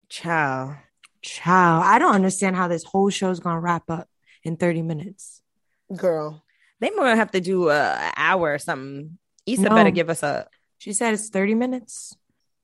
[0.10, 0.78] Ciao.
[1.22, 4.10] Child, I don't understand how this whole show's gonna wrap up
[4.44, 5.42] in 30 minutes.
[5.96, 6.44] girl.
[6.80, 9.20] They might gonna have to do a an hour or something.
[9.46, 9.76] Issa No.
[9.76, 10.48] better give us a
[10.80, 12.18] She said it's 30 minutes.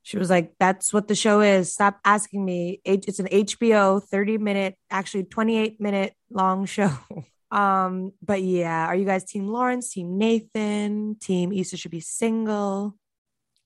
[0.08, 1.74] She was like, that's what the show is.
[1.74, 2.80] Stop asking me.
[2.86, 6.92] It's an HBO 30 minute, actually 28 minute long show.
[7.52, 12.96] Um, but yeah, are you guys team Lawrence, team Nathan, team Issa should be single?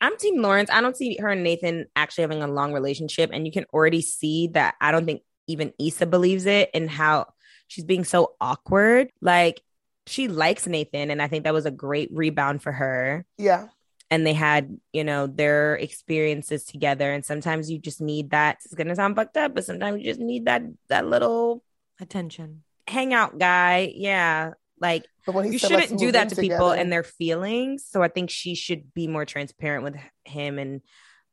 [0.01, 0.71] I'm Team Lawrence.
[0.73, 4.01] I don't see her and Nathan actually having a long relationship, and you can already
[4.01, 4.73] see that.
[4.81, 7.27] I don't think even Issa believes it, and how
[7.67, 9.11] she's being so awkward.
[9.21, 9.61] Like
[10.07, 13.27] she likes Nathan, and I think that was a great rebound for her.
[13.37, 13.67] Yeah.
[14.11, 17.11] And they had, you know, their experiences together.
[17.11, 18.57] And sometimes you just need that.
[18.65, 21.63] It's gonna sound fucked up, but sometimes you just need that that little
[21.99, 22.63] Attention.
[22.87, 23.93] hangout guy.
[23.95, 27.85] Yeah, like But when he you shouldn't do that in to people and their feelings.
[27.89, 29.95] So I think she should be more transparent with
[30.25, 30.81] him and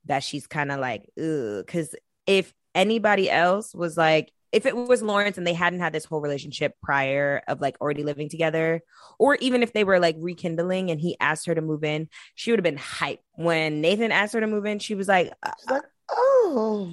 [0.05, 1.11] that she's kind of like.
[1.17, 1.95] Because
[2.27, 6.21] if anybody else was like, if it was Lawrence and they hadn't had this whole
[6.21, 8.83] relationship prior of like already living together,
[9.19, 12.51] or even if they were like rekindling and he asked her to move in, she
[12.51, 13.19] would have been hyped.
[13.35, 16.93] When Nathan asked her to move in, she was like, uh, she's like, "Oh,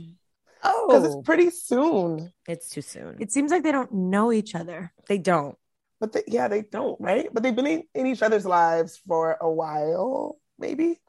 [0.61, 3.17] because oh, it's pretty soon." it's too soon.
[3.19, 4.91] It seems like they don't know each other.
[5.07, 5.57] they don't.
[5.99, 7.29] But they, yeah, they don't, right?
[7.33, 10.99] But they've been in, in each other's lives for a while, maybe.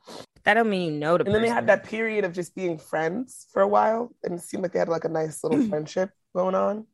[0.45, 2.79] That don't mean you know the And then they had that period of just being
[2.79, 6.11] friends for a while, and it seemed like they had like a nice little friendship
[6.35, 6.87] going on.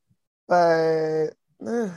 [0.48, 1.30] But
[1.66, 1.90] uh,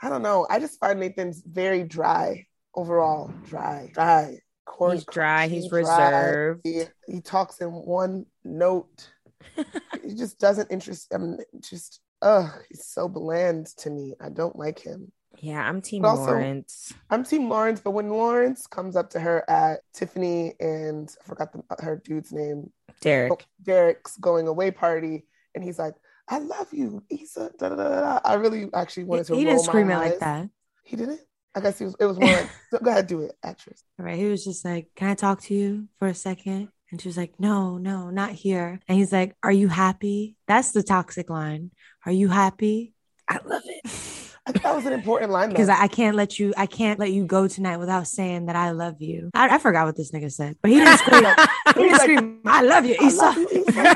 [0.00, 0.46] I don't know.
[0.48, 3.32] I just find Nathan's very dry overall.
[3.46, 4.38] Dry, dry.
[4.64, 5.48] Corn He's dry.
[5.48, 6.60] He's crunchy, reserved.
[6.64, 9.10] He, he talks in one note.
[10.04, 11.08] he just doesn't interest.
[11.12, 14.14] I'm just, ugh, he's so bland to me.
[14.20, 15.12] I don't like him.
[15.42, 16.92] Yeah, I'm Team also- Lawrence.
[17.10, 21.52] I'm Team Lawrence, but when Lawrence comes up to her at Tiffany and I forgot
[21.52, 23.32] the, her dude's name, Derek.
[23.32, 25.24] Oh, Derek's going away party,
[25.56, 25.94] and he's like,
[26.28, 28.20] "I love you, Issa." Da, da, da.
[28.24, 29.34] I really actually He, wanted to.
[29.34, 30.48] he didn't scream it like that.
[30.84, 31.20] He didn't.
[31.56, 31.96] I guess he was.
[31.98, 32.48] It was more like,
[32.82, 34.16] "Go ahead, do it, actress." All right.
[34.16, 36.68] He was just like, Can I talk to you for a second?
[36.92, 38.78] And she was like, No, no, not here.
[38.86, 40.36] And he's like, Are you happy?
[40.46, 41.72] That's the toxic line.
[42.06, 42.94] Are you happy?
[43.28, 43.90] I love it.
[44.44, 45.68] I think that was an important line Because.
[45.68, 48.70] I, I can't let you, I can't let you go tonight without saying that I
[48.72, 49.30] love you.
[49.34, 51.24] I, I forgot what this nigga said, but he didn't scream.
[51.66, 52.40] he didn't like, scream.
[52.44, 53.16] I love you, I Issa.
[53.24, 53.94] love you, Issa.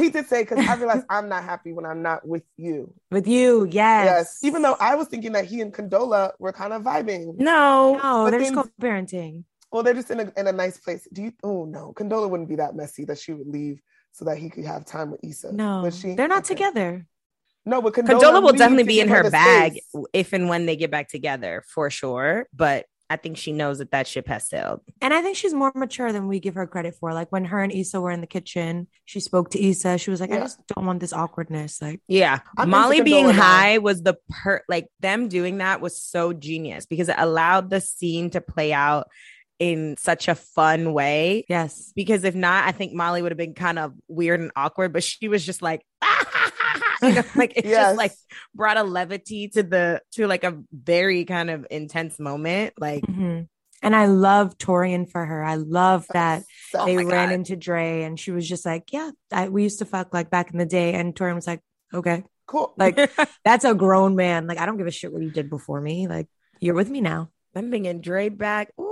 [0.00, 2.92] He did say because I realized I'm not happy when I'm not with you.
[3.12, 4.06] With you, yes.
[4.06, 7.36] Yes, even though I was thinking that he and Condola were kind of vibing.
[7.38, 7.94] No.
[8.02, 9.44] no, But they're just co-parenting.
[9.70, 11.06] Well, they're just in a in a nice place.
[11.12, 11.32] Do you?
[11.44, 13.80] Oh no, Condola wouldn't be that messy that she would leave
[14.12, 15.52] so that he could have time with Issa.
[15.52, 16.14] No, would she?
[16.14, 16.54] they're not Okay.
[16.54, 17.06] together.
[17.66, 20.04] No, but Condola, Condola will definitely be in her bag space.
[20.12, 22.46] if and when they get back together for sure.
[22.54, 24.80] But I think she knows that that ship has sailed.
[25.00, 27.12] And I think she's more mature than we give her credit for.
[27.14, 29.98] Like when her and Issa were in the kitchen, she spoke to Issa.
[29.98, 31.80] She was like, I just don't want this awkwardness.
[31.80, 32.40] Like, Yeah.
[32.56, 33.42] I'm Molly being Condola now.
[33.42, 37.80] high was the per like them doing that was so genius because it allowed the
[37.80, 39.06] scene to play out
[39.58, 41.44] in such a fun way.
[41.48, 41.92] Yes.
[41.94, 45.02] Because if not, I think Molly would have been kind of weird and awkward, but
[45.04, 45.82] she was just like,
[47.36, 47.86] like it Yes.
[47.88, 48.12] just like
[48.54, 52.74] brought a levity to the to like a very kind of intense moment.
[52.78, 53.48] Like Mhm.
[53.82, 55.44] And I love Taurean for her.
[55.44, 56.42] I love that
[56.74, 57.34] Oh they my ran God.
[57.34, 60.50] into Dro and she was just like, Yeah, I, we used to fuck like back
[60.52, 60.94] in the day.
[60.94, 61.60] And Taurean was like,
[61.92, 62.24] Okay.
[62.46, 62.74] cool.
[62.76, 62.98] Like,
[63.44, 64.46] that's a grown man.
[64.46, 66.08] Like, I don't give a shit what you did before me.
[66.08, 66.26] Like,
[66.60, 67.30] you're with me now.
[67.54, 68.70] I'm bringing Dro back.
[68.80, 68.85] Ooh,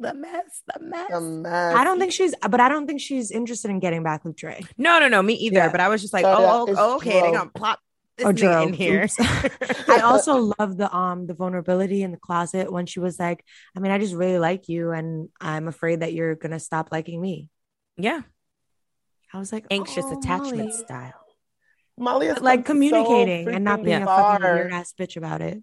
[0.00, 1.10] the mess, the mess.
[1.12, 1.74] A mess.
[1.76, 4.54] I don't think she's, but I don't think she's interested in getting back with Dro.
[4.78, 5.56] no, no, no, me either.
[5.56, 5.70] Yeah.
[5.70, 7.32] But I was just like, So, oh, oh, okay, they're Dro.
[7.32, 7.80] gonna plop
[8.16, 9.04] this Oh, nigga in here.
[9.04, 9.16] Oops.
[9.88, 13.44] I also love the um the vulnerability in the closet when she was like,
[13.76, 17.20] I mean, I just really like you, and I'm afraid that you're gonna stop liking
[17.20, 17.48] me.
[17.96, 18.20] yeah,
[19.32, 21.12] I was like, anxious "Oh, attachment Molly." style.
[21.98, 24.92] Molly has But, like come so communicating and not freaking being a fucking weird ass
[24.98, 25.62] bitch about it.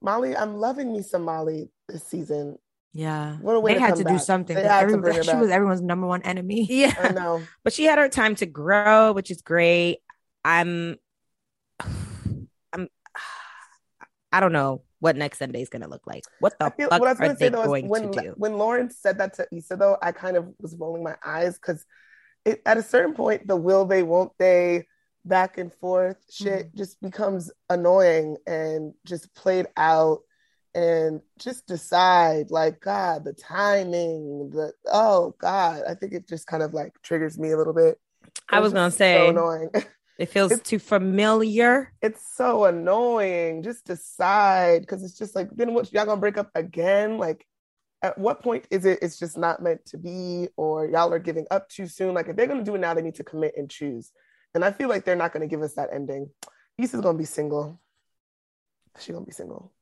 [0.00, 2.56] Molly, I'm loving me some Molly this season.
[2.98, 4.56] Yeah, What a way they to had come to do something.
[4.56, 5.40] They 'cause had to every- bring her she back.
[5.40, 6.66] was everyone's number one enemy.
[6.68, 7.42] I Yeah, know.
[7.62, 9.98] but she had her time to grow, which is great.
[10.44, 10.96] I'm,
[12.72, 12.88] I'm,
[14.32, 16.24] I don't know what next Sunday is gonna look like.
[16.40, 18.20] What the feel, fuck what I was are going they though going is when to
[18.20, 18.34] do?
[18.36, 21.86] when Lauren said that to Issa though, I kind of was rolling my eyes because
[22.66, 24.86] at a certain point, the will they, won't they,
[25.24, 26.78] back and forth shit mm-hmm.
[26.78, 30.20] just becomes annoying and just played out.
[30.78, 36.62] And just decide, like God, the timing, the oh God, I think it just kind
[36.62, 37.98] of like triggers me a little bit.
[38.48, 39.70] I It was gonna so say annoying.
[40.18, 41.92] it feels it's- too familiar.
[42.00, 43.64] it's so annoying.
[43.64, 47.18] Just decide because it's just like then what y'all gonna break up again?
[47.18, 47.44] Like
[48.02, 51.46] at what point is it it's just not meant to be or y'all are giving
[51.50, 52.14] up too soon?
[52.14, 54.12] Like if they're gonna do it now, they need to commit and choose.
[54.54, 56.30] And I feel like they're not gonna give us that ending.
[56.78, 57.80] Issa's gonna be single.
[59.00, 59.72] She gonna be single.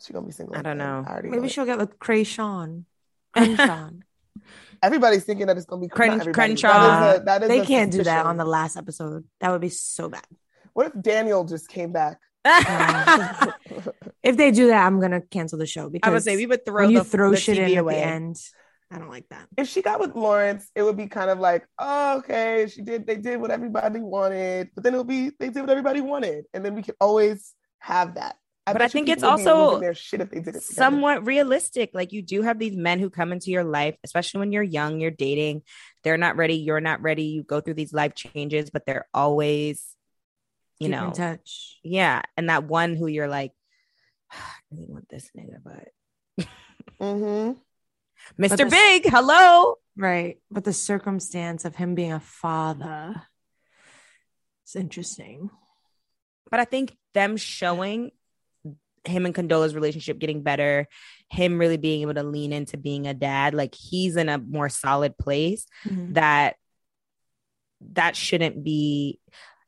[0.00, 0.56] She gonna be single.
[0.56, 0.86] I don't again.
[0.86, 1.04] know.
[1.06, 2.84] I already Maybe know she'll get with Krayshawn.
[3.32, 3.90] Crenshaw.
[4.82, 6.68] Everybody's thinking that it's gonna be Cren- Crenshaw.
[6.68, 9.24] That is a, that is they can't do that on the last episode.
[9.40, 10.24] That would be so bad.
[10.72, 12.20] What if Daniel just came back?
[12.44, 13.52] I
[14.22, 16.64] If they do that, I'm gonna cancel the show because I would say we would
[16.64, 18.00] throw you the, throw the shit TV in away.
[18.02, 18.40] at the end,
[18.90, 19.48] I don't like that.
[19.56, 23.06] if she got with Lawrence, it would be kind of like, oh, okay, she did,
[23.06, 26.46] they did what everybody wanted, but then it would be, they did what everybody wanted,
[26.54, 28.36] and then we could always have that.
[28.72, 29.42] But I think it's people would
[29.80, 30.74] be also shit if they did it together.
[30.74, 31.90] somewhat realistic.
[31.94, 35.00] Like you do have these men who come into your life, especially when you're young,
[35.00, 35.62] you're dating,
[36.04, 37.24] they're not ready, you're not ready.
[37.24, 39.84] You go through these life changes, but they're always,
[40.78, 41.78] you Keep know, in touch.
[41.82, 42.22] yeah.
[42.36, 43.52] And that one who you're like,
[44.30, 44.36] I
[44.70, 46.46] really want this nigga, but
[47.00, 47.56] Mhm.
[48.38, 48.56] Mr.
[48.58, 49.76] this- Big, hello.
[49.96, 50.38] Right.
[50.50, 53.22] But the circumstance of him being a father
[54.66, 55.50] is interesting.
[56.50, 58.10] But I think them showing
[59.04, 60.86] him and Condola's relationship getting better,
[61.30, 64.68] him really being able to lean into being a dad, like he's in a more
[64.68, 66.56] solid place that
[67.92, 69.20] that shouldn't be.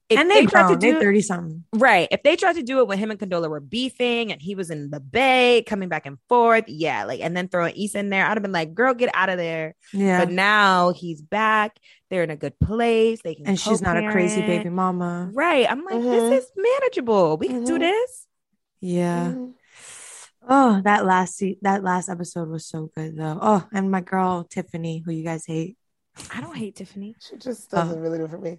[0.09, 1.65] If and they tried to do They 30 something.
[1.73, 4.57] right, if they tried to do it when him and Condola were beefing and he
[4.57, 8.11] was in the bay coming back and forth, yeah, like and then throwing Issa in
[8.11, 10.25] there, I'd have been like, "Girl, get out of there." Yeah.
[10.25, 11.79] But now he's back;
[12.11, 13.21] they're in a good place.
[13.23, 15.31] They can, and she's not a crazy baby mama.
[15.33, 15.71] Right.
[15.71, 16.11] I'm like, Mhm.
[16.31, 17.37] this is manageable.
[17.37, 17.81] We can do Mhm.
[17.81, 18.27] this.
[18.81, 19.33] Yeah.
[19.33, 19.55] Mhm.
[20.49, 23.39] Oh, that last se- that last episode was so good though.
[23.41, 25.77] Oh, and my girl Tiffany, who you guys hate.
[26.35, 27.15] I don't hate Tiffany.
[27.21, 28.59] She just doesn't really do it for me.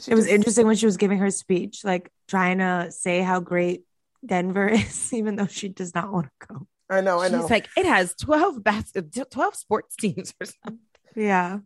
[0.00, 3.40] She It was interesting when she was giving her speech, like trying to say how
[3.40, 3.84] great
[4.24, 6.66] Denver is, even though she does not want to go.
[6.90, 7.40] I know, I know.
[7.42, 8.92] She's like, it has 12 bas-
[9.30, 10.78] 12 sports teams or something.
[11.16, 11.58] Yeah.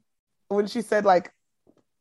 [0.48, 1.30] when she said like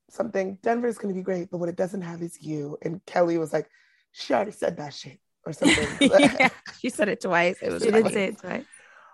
[0.10, 2.78] something, Denver is gonna be great, but what it doesn't have is you.
[2.82, 3.68] And Kelly was like,
[4.12, 5.88] she already said that shit or something.
[6.20, 7.58] yeah, she said it twice.
[7.62, 8.04] It was She funny.
[8.04, 8.66] did say it twice.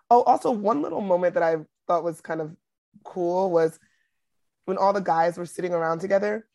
[0.10, 1.58] Oh, also one little moment that I
[1.88, 2.56] thought was kind of
[3.04, 3.78] cool was
[4.66, 6.46] when all the guys were sitting around together,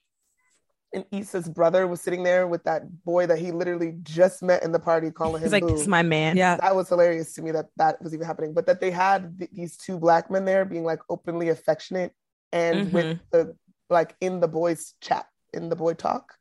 [0.95, 4.73] and Issa's brother was sitting there with that boy that he literally just met in
[4.73, 5.71] the party, calling him He's like, boo.
[5.71, 6.37] this is my man.
[6.37, 6.57] Yeah.
[6.57, 8.53] that was hilarious to me that that was even happening.
[8.53, 12.13] But that they had th- these two black men there being like openly affectionate
[12.53, 13.57] and with the
[13.89, 16.35] like in the boys chat in the boy talk.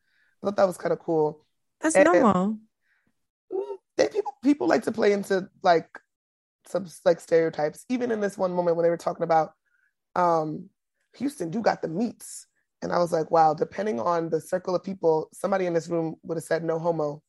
[0.43, 1.45] I thought that was kind of cool.
[1.79, 2.33] That's And- normal.
[2.47, 2.57] Mm,
[4.01, 5.87] They people people like to play into like
[6.67, 7.85] some like stereotypes.
[7.89, 9.53] Even in this one moment when they were talking about
[10.15, 10.69] um
[11.17, 12.47] Houston, you got the meats.
[12.81, 16.15] And I was like, wow, depending on the circle of people, somebody in this room
[16.23, 17.21] would have said no homo.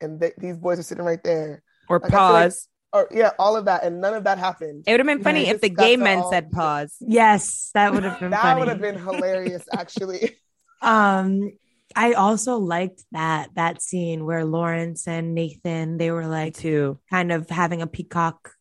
[0.00, 1.62] And they, these boys are sitting right there.
[1.90, 2.68] Or Like, I feel like- pause.
[2.94, 3.84] Or yeah, all of that.
[3.84, 4.84] And none of that happened.
[4.86, 6.96] it would have been funny Yeah, if the gay men all- said pause.
[7.00, 8.60] Yes, that would have been that funny.
[8.60, 10.36] would have been hilarious, actually.
[10.80, 11.50] Um,
[11.96, 17.32] I also liked that that scene where Lawrence and Nathan they were like to kind
[17.32, 18.52] of having a peacock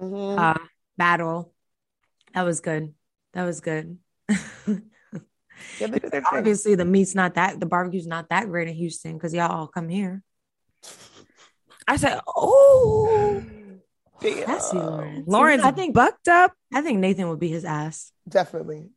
[0.00, 0.38] Mhm.
[0.38, 0.64] uh,
[0.96, 1.52] battle.
[2.34, 2.94] That was good.
[3.32, 3.98] That was good.
[4.28, 4.36] yeah,
[5.80, 6.24] they did their thing.
[6.30, 9.66] Obviously, the meat's not that the barbecue's not that great in Houston because y'all all
[9.66, 10.22] come here.
[11.88, 13.42] I said, oh,
[14.20, 14.46] Damn.
[14.46, 15.28] That's Lawrence.
[15.28, 16.52] Lawrence, I I think think bucked up.
[16.74, 18.12] I think Nathan would be his ass.
[18.28, 18.90] Definitely.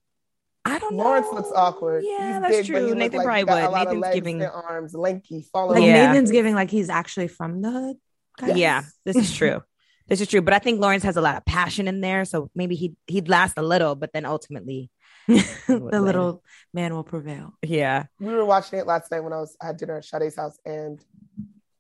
[0.64, 1.04] I don't know.
[1.04, 2.04] Lawrence looks awkward.
[2.06, 2.80] Yeah, He's that's big, true.
[2.90, 3.72] look Nathan like probably he got a would.
[3.72, 4.42] lot of Nathan's legs giving.
[4.44, 5.80] and arms, lanky, falling.
[5.82, 6.08] Like Yeah.
[6.08, 7.96] Nathan's giving like he's actually from the hood.
[8.40, 8.58] kind of.
[8.58, 9.62] Yeah, this is true.
[10.08, 10.42] this is true.
[10.42, 13.28] But I think Lawrence has a lot of passion in there, so maybe he he'd
[13.28, 14.90] last a little, but then ultimately,
[15.28, 16.44] the little
[16.74, 17.54] man will prevail.
[17.64, 20.36] yeah, we were watching it last night when I was I had dinner at Sade's
[20.36, 21.04] house, and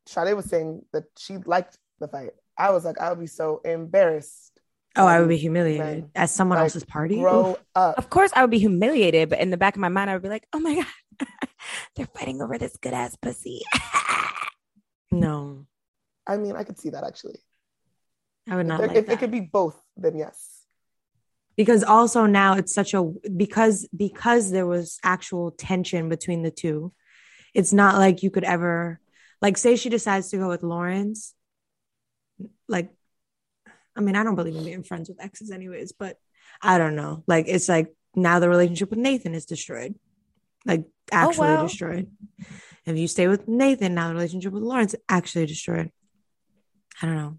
[0.07, 2.31] Sade was saying that she liked the fight.
[2.57, 4.50] I was like, I would be so embarrassed.
[4.97, 7.19] Oh, I would be Um, humiliated man, at someone like, else's party.
[7.19, 7.57] Grow Oof.
[7.75, 7.97] up.
[7.97, 10.21] of course I would be humiliated, but in the back of my mind, I would
[10.23, 10.75] be like, oh my
[11.19, 11.27] god,
[11.95, 13.61] they're fighting over this good ass pussy.
[15.13, 15.65] No,
[16.25, 17.39] I mean, I could see that actually.
[18.49, 19.13] I would not There- like if that.
[19.13, 20.61] it could be both, then yes.
[21.57, 23.03] because also now it's such a
[23.35, 26.93] because because there was actual tension between the two.
[27.53, 29.01] It's not like you could ever
[29.41, 31.33] like say she decides to go with Lawrence.
[32.69, 32.91] Like,
[34.01, 36.17] I mean, I don't believe in being friends with exes, anyways, but
[36.61, 37.23] I don't know.
[37.27, 39.93] Like, it's like now the relationship with Nathan is destroyed,
[40.65, 41.67] like oh, actually well.
[41.67, 42.09] destroyed.
[42.85, 45.91] If you stay with Nathan, now the relationship with Lawrence actually destroyed.
[47.01, 47.37] I don't know.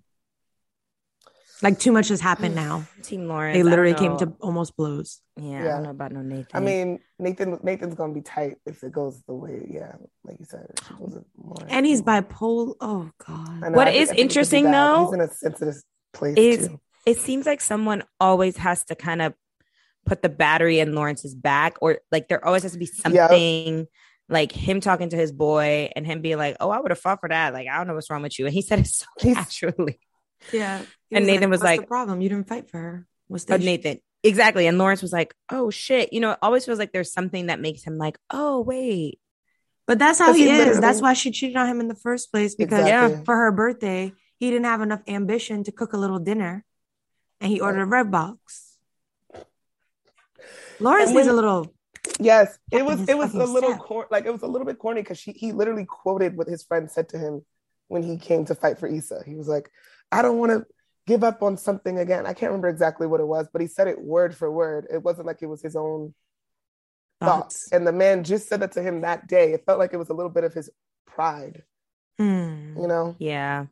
[1.62, 2.86] Like too much has happened now.
[3.02, 3.56] Team Lawrence.
[3.56, 5.20] They literally came to almost blows.
[5.36, 6.46] Yeah, I don't know about no Nathan.
[6.54, 9.94] I mean, Nathan Nathan's gonna be tight if it goes the way, yeah,
[10.24, 10.66] like you said.
[10.78, 11.72] if she goes with Lawrence.
[11.72, 12.74] And he's bipolar.
[12.80, 13.64] Oh God.
[13.64, 15.20] I know, What I think- is I think it could be interesting, though, he's in
[15.20, 15.82] a sensitive
[16.12, 16.80] place is- too.
[17.06, 19.34] it seems like someone always has to kind of
[20.06, 23.02] put the battery in Lawrence's back, or like there always has to be Yeah.
[23.28, 23.86] something
[24.28, 27.20] like him talking to his boy and him being like, "Oh, I would have fought
[27.20, 29.06] for that." Like, I don't know what's wrong with you, and he said it so
[29.20, 29.98] He's- casually.
[30.52, 30.82] Yeah.
[31.08, 32.20] He And Nathan was "What's the like- problem?
[32.20, 33.06] You didn't fight for her.
[33.28, 33.64] What's oh, the But?
[33.64, 36.32] Nathan, exactly, and Lawrence was like, "Oh shit," you know.
[36.32, 39.20] It always feels like there's something that makes him like, "Oh wait."
[39.86, 40.58] But that's how he he is.
[40.58, 43.24] literally- That's why she cheated on him in the first place because Exactly.
[43.24, 44.12] for her birthday,
[44.42, 46.64] he didn't have enough ambition to cook a little dinner
[47.40, 48.76] and he ordered a red box.
[50.80, 51.72] Lawrence needs a little
[52.18, 55.00] Yes, it was it was a little cor- like it was a little bit corny
[55.00, 57.44] because she he literally quoted what his friend said to him
[57.86, 59.22] when he came to fight for Issa.
[59.24, 59.70] He was like,
[60.10, 60.66] "I don't want to
[61.06, 63.86] give up on something again." I can't remember exactly what it was, but he said
[63.86, 64.88] it word for word.
[64.92, 66.14] It wasn't like it was his own
[67.20, 67.70] thoughts.
[67.70, 69.52] And the man just said that to him that day.
[69.52, 70.68] It felt like it was a little bit of his
[71.06, 71.62] pride,
[72.18, 72.76] Hmm.
[72.76, 73.14] you know.
[73.20, 73.66] Yeah.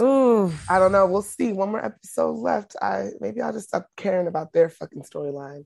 [0.00, 0.52] Ooh.
[0.68, 1.06] I don't know.
[1.06, 1.52] We'll see.
[1.52, 2.76] One more episode left.
[2.80, 5.64] I maybe I'll just stop caring about their fucking storyline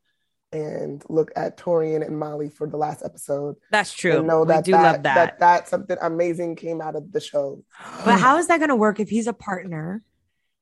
[0.52, 3.56] and look at Taurean and Molly for the last episode.
[3.70, 4.18] That's true.
[4.18, 5.14] and know we do that, love that.
[5.14, 5.38] that.
[5.38, 7.64] that something amazing came out of the show.
[8.04, 10.02] But how is that going to work if he's a partner?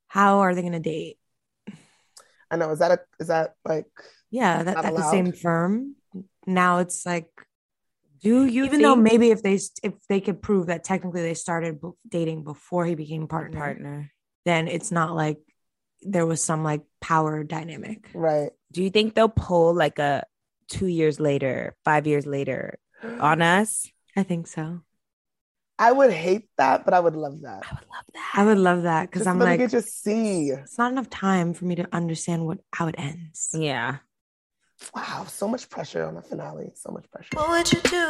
[0.09, 1.19] How are they going to date?
[2.51, 2.71] I know.
[2.71, 3.87] Is that a is that like
[4.31, 5.97] Yeah, that, Not at the same firm.
[6.47, 7.29] Now it's like,
[8.23, 11.81] do you even though maybe if they if they could prove that technically they started
[11.81, 14.13] b- dating before he became partner, partner?
[14.45, 15.39] then it's not like
[16.03, 18.11] there was some like power dynamic.
[18.15, 18.51] right?
[18.73, 20.25] Do you think they'll pull like a
[20.69, 22.79] two years later, five years later
[23.21, 23.89] on us?
[24.17, 24.81] I think so.
[25.79, 27.65] I would hate that, but I would love that.
[27.65, 28.33] I would love that.
[28.35, 30.51] I would love that because I'm let me like, get to see.
[30.51, 33.55] it's not enough time for me to understand what how it ends.
[33.57, 33.99] Yeah.
[34.95, 36.73] Wow, so much pressure on the finale.
[36.75, 37.29] So much pressure.
[37.35, 38.09] What would you do?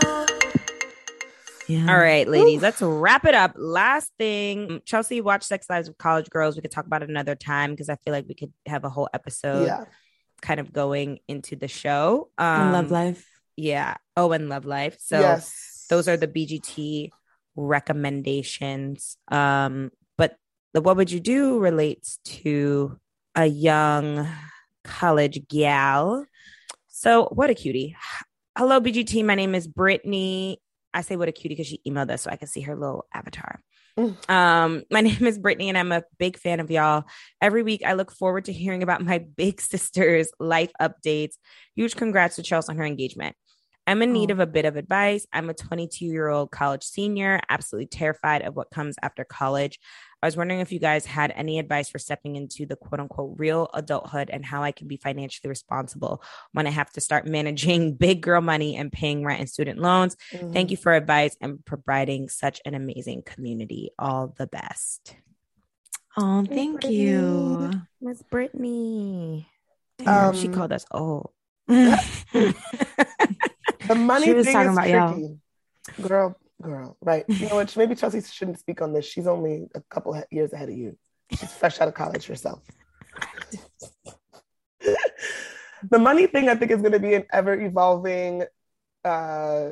[1.69, 1.93] Yeah.
[1.93, 2.63] All right, ladies, Oof.
[2.63, 3.53] let's wrap it up.
[3.55, 6.57] Last thing, Chelsea watched Sex Lives of College Girls.
[6.57, 8.89] We could talk about it another time because I feel like we could have a
[8.89, 9.85] whole episode yeah.
[10.43, 12.31] kind of going into the show.
[12.39, 13.29] And Love Um, Life.
[13.57, 13.97] Yeah.
[14.17, 14.99] Oh, and Love Life.
[15.01, 15.87] So yes.
[15.89, 17.11] those are the BGT
[17.55, 19.17] recommendations.
[19.29, 20.37] Um, but
[20.73, 22.99] the what would you do relates to
[23.35, 24.29] a young
[24.85, 26.27] college gal.
[27.01, 27.97] So what a cutie.
[28.59, 29.25] Hello, BGT.
[29.25, 30.61] My name is Brittany.
[30.93, 33.07] I say what a cutie because she emailed us so I can see her little
[33.15, 33.63] avatar.
[33.99, 34.29] Mm.
[34.29, 37.05] Um, my name is Brittany, and I'm a big fan of y'all.
[37.41, 41.37] Every week, I look forward to hearing about my big sister's life updates.
[41.75, 43.35] Huge congrats to Chelsea on her engagement.
[43.87, 44.35] I'm in need Oh.
[44.35, 45.27] of a bit of advice.
[45.33, 49.79] I'm a 22 year old college senior, absolutely terrified of what comes after college.
[50.23, 53.35] I was wondering if you guys had any advice for stepping into the quote unquote
[53.39, 57.95] real adulthood and how I can be financially responsible when I have to start managing
[57.97, 60.17] big girl money and paying rent and student loans.
[60.33, 60.53] Mm-hmm.
[60.53, 63.91] Thank you for advice and providing such an amazing community.
[63.99, 65.17] All the best.
[66.17, 67.71] Oh, thank you.
[68.01, 69.49] Miss Brittany.
[70.05, 71.31] Um, she called us old.
[73.91, 75.39] The money She was thing talking is about y'all.
[76.07, 77.25] Girl, girl, right?
[77.29, 77.77] You know what?
[77.77, 79.05] Maybe Chelsea shouldn't speak on this.
[79.05, 80.97] She's only a couple years ahead of you.
[81.31, 82.63] She's fresh out of college herself.
[85.91, 88.45] the money thing, I think, is going to be an ever evolving
[89.05, 89.71] uh,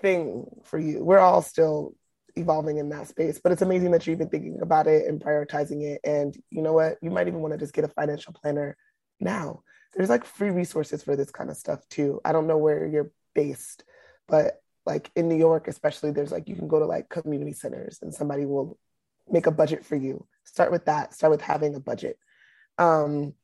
[0.00, 1.04] thing for you.
[1.04, 1.94] We're all still
[2.36, 5.82] evolving in that space, but it's amazing that you're even thinking about it and prioritizing
[5.82, 6.00] it.
[6.04, 6.98] And you know what?
[7.02, 8.76] You might even want to just get a financial planner
[9.20, 9.62] now.
[9.94, 12.20] There's like free resources for this kind of stuff too.
[12.24, 13.84] I don't know where you're based,
[14.26, 17.98] but like in New York, especially, there's like you can go to like community centers
[18.02, 18.78] and somebody will
[19.28, 20.26] make a budget for you.
[20.44, 21.14] Start with that.
[21.14, 22.18] Start with having a budget.
[22.78, 23.34] Um,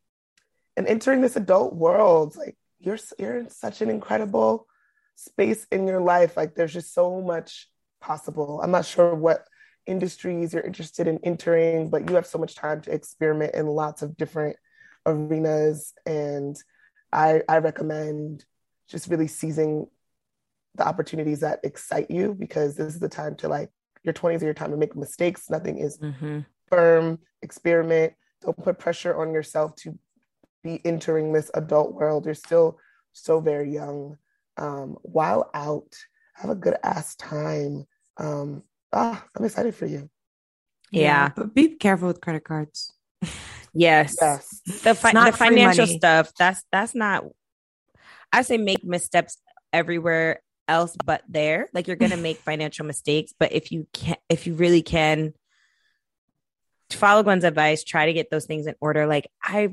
[0.77, 4.67] and entering this adult world, like you're you're in such an incredible
[5.17, 6.37] space in your life.
[6.37, 7.69] Like there's just so much
[8.01, 8.61] possible.
[8.63, 9.45] I'm not sure what
[9.87, 14.03] industries you're interested in entering, but you have so much time to experiment in lots
[14.03, 14.57] of different
[15.07, 15.95] arenas.
[16.07, 16.57] And
[17.13, 18.45] I I recommend
[18.89, 19.87] just really seizing
[20.79, 23.71] the opportunities that excite you because this is the time to like
[24.05, 25.51] your 20s are your time to make mistakes.
[25.51, 26.41] Nothing is Mm-hmm.
[26.69, 28.15] firm, experiment.
[28.41, 29.99] Don't put pressure on yourself to
[30.63, 32.25] be entering this adult world.
[32.25, 32.79] You're still
[33.13, 34.17] so very young.
[34.57, 35.95] Um, while out,
[36.35, 37.87] have a good ass time.
[38.17, 38.63] Um,
[38.93, 40.09] ah, I'm excited for you.
[40.91, 41.31] Yeah.
[41.37, 42.95] But be careful with credit cards.
[43.75, 44.17] Yes.
[44.21, 44.61] Yes.
[44.83, 45.99] The, fi- the financial money.
[45.99, 47.25] stuff, that's that's not
[48.33, 49.37] I say make missteps
[49.75, 51.69] everywhere else but there.
[51.73, 55.33] Like you're gonna make financial mistakes, but if you can if you really can
[56.91, 59.07] follow Gwen's advice, try to get those things in order.
[59.07, 59.71] Like I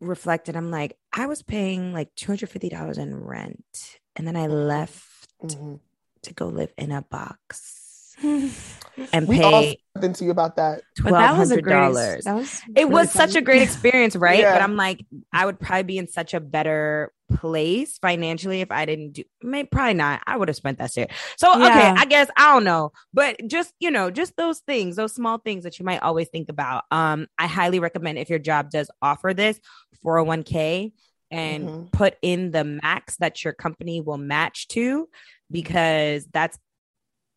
[0.00, 3.98] reflected, I'm like, I was paying like $250 in rent.
[4.16, 5.80] And then I left Mhm.
[6.22, 7.81] to go live in a box
[8.22, 10.82] and We all pay something to you about that.
[11.02, 11.94] But that was a great.
[11.94, 12.60] That was.
[12.68, 14.40] It really was such a great experience, right?
[14.40, 14.52] Yeah.
[14.52, 18.84] But I'm like, I would probably be in such a better place financially if I
[18.84, 19.24] didn't do.
[19.42, 20.22] Maybe probably not.
[20.26, 21.10] I would have spent that shit.
[21.38, 25.14] So okay, I guess I don't know, but just you know, just those things, those
[25.14, 26.84] small things that you might always think about.
[26.90, 29.58] Um, I highly recommend if your job does offer this
[30.04, 30.92] 401k
[31.30, 31.92] and Mhm.
[31.92, 35.08] put in the max that your company will match to
[35.50, 36.58] because that's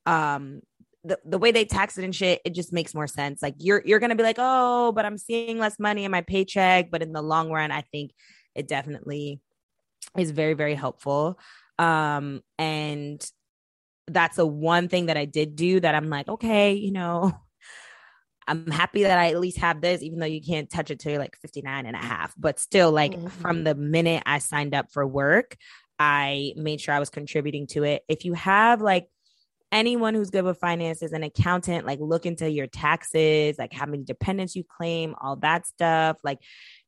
[0.05, 0.61] um
[1.03, 3.41] the, the way they tax it and shit, it just makes more sense.
[3.43, 6.89] Like you're you're gonna be like, oh, but I'm seeing less money in my paycheck.
[6.89, 8.11] But in the long run, I think
[8.55, 9.39] it definitely
[10.17, 11.39] is very, very helpful.
[11.77, 13.23] Um, and
[14.07, 17.33] that's the one thing that I did do that I'm like, okay, you know,
[18.47, 21.11] I'm happy that I at least have this, even though you can't touch it till
[21.13, 22.33] you're like 59 and a half.
[22.37, 23.31] But still, like Mhm.
[23.31, 25.57] from the minute I signed up for work,
[25.97, 28.03] I made sure I was contributing to it.
[28.07, 29.07] If you have like
[29.71, 34.03] anyone who's good with finances, an accountant, like look into your taxes, like how many
[34.03, 36.17] dependents you claim, all that stuff.
[36.23, 36.39] Like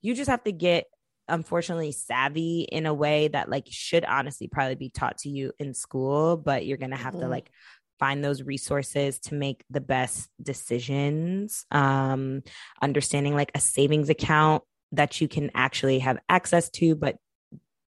[0.01, 0.85] you just have to get
[1.27, 5.73] unfortunately savvy in a way that like should honestly probably be taught to you in
[5.73, 7.29] school, but you're gonna have to Mhm.
[7.29, 7.51] like
[7.99, 11.65] find those resources to make the best decisions.
[11.71, 12.43] Um,
[12.81, 17.17] understanding like a savings account that you can actually have access to, but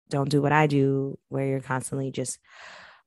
[0.08, 2.38] don't do what I do, where you're constantly just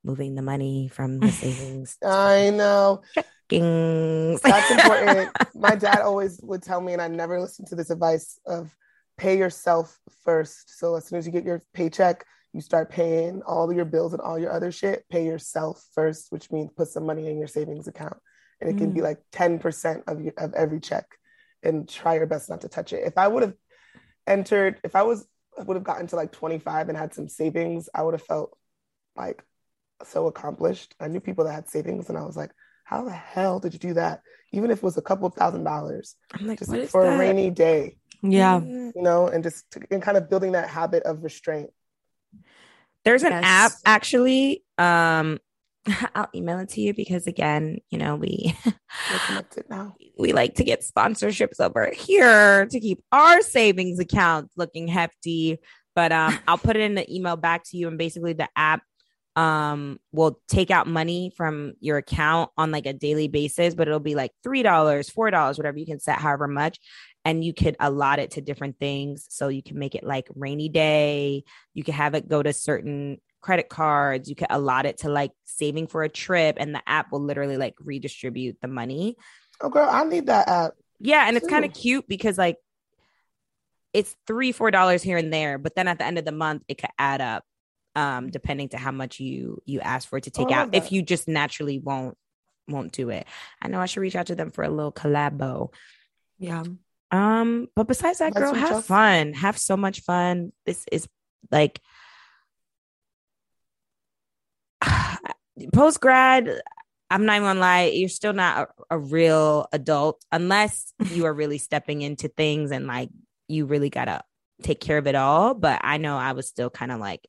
[0.03, 3.01] moving the money from the savings I know.
[3.15, 4.41] checkings.
[4.41, 5.29] That's important.
[5.55, 8.75] My dad always would tell me, and I never listened to this advice of
[9.17, 10.79] pay yourself first.
[10.79, 14.21] So as soon as you get your paycheck, you start paying all your bills and
[14.21, 15.05] all your other shit.
[15.09, 18.17] Pay yourself first, which means put some money in your savings account,
[18.59, 19.03] and it can be mm.
[19.03, 21.05] like ten percent of your of every check,
[21.63, 23.03] and try your best not to touch it.
[23.05, 23.55] If I would have
[24.27, 25.25] entered, if I was
[25.57, 28.57] would have gotten to like twenty five and had some savings, I would have felt
[29.15, 29.43] like
[30.07, 30.95] so accomplished.
[30.99, 32.51] I knew people that had savings, and I was like,
[32.83, 34.21] how the hell did you do that?
[34.51, 37.15] Even if it was a couple thousand dollars, I'm like, just for that?
[37.15, 38.59] a rainy day, Yeah.
[38.59, 38.91] Mm.
[38.95, 41.69] you know, and just to, and kind of building that habit of restraint.
[43.05, 43.43] There's an Yes.
[43.45, 44.63] app actually.
[44.77, 45.39] Um,
[46.15, 49.95] I'll email it to you because again, you know, we We're now.
[50.17, 55.57] we like to get sponsorships over here to keep our savings accounts looking hefty.
[55.95, 58.81] But um, I'll put it in the email back to you, and basically the app
[59.35, 63.99] um will take out money from your account on like a daily basis, but it'll
[63.99, 66.79] be like three dollars, four dollars, whatever you can set, however much,
[67.23, 69.25] and you could allot it to different things.
[69.29, 71.43] So you can make it like rainy day.
[71.73, 74.29] You can have it go to certain credit cards.
[74.29, 77.57] You can allot it to like saving for a trip, and the app will literally
[77.57, 79.15] like redistribute the money.
[79.61, 80.73] Oh, girl, I need that app.
[80.99, 82.57] Yeah, and it's kind of cute because like
[83.93, 86.63] it's three, four dollars here and there, but then at the end of the month
[86.67, 87.43] it could add up,
[87.95, 90.73] um, depending to how much you you ask for it to Oh, take out.
[90.73, 92.17] love If you just naturally won't
[92.67, 93.27] won't do it,
[93.61, 95.73] I know I should reach out to them for a little collabo.
[96.39, 96.63] Yeah.
[97.11, 100.53] Um, but besides that, That's girl, have y'all- fun, have so much fun.
[100.65, 101.07] This is
[101.51, 101.79] like.
[105.73, 106.49] post grad,
[107.09, 111.33] I'm not even gonna lie, you're still not a, a real adult unless you are
[111.33, 113.09] really stepping into things and like
[113.47, 114.21] you really gotta
[114.63, 115.53] take care of it all.
[115.53, 117.27] But I know I was still kind of like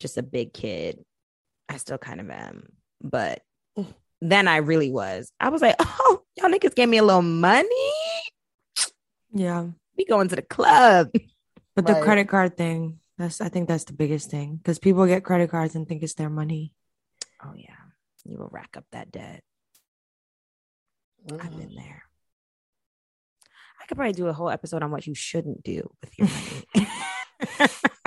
[0.00, 1.02] just a big kid.
[1.68, 2.68] I still kind of am.
[3.02, 3.42] But
[4.20, 5.30] then I really was.
[5.40, 7.68] I was like, oh, y'all niggas gave me a little money.
[9.32, 9.66] Yeah.
[9.96, 11.10] We going to the club.
[11.76, 15.24] But the credit card thing, that's I think that's the biggest thing because people get
[15.24, 16.72] credit cards and think it's their money.
[17.44, 17.74] Oh yeah.
[18.24, 19.42] You will rack up that debt.
[21.32, 21.56] I've Mhm.
[21.58, 22.04] been there.
[23.82, 26.88] I could probably do a whole episode on what you shouldn't do with your money.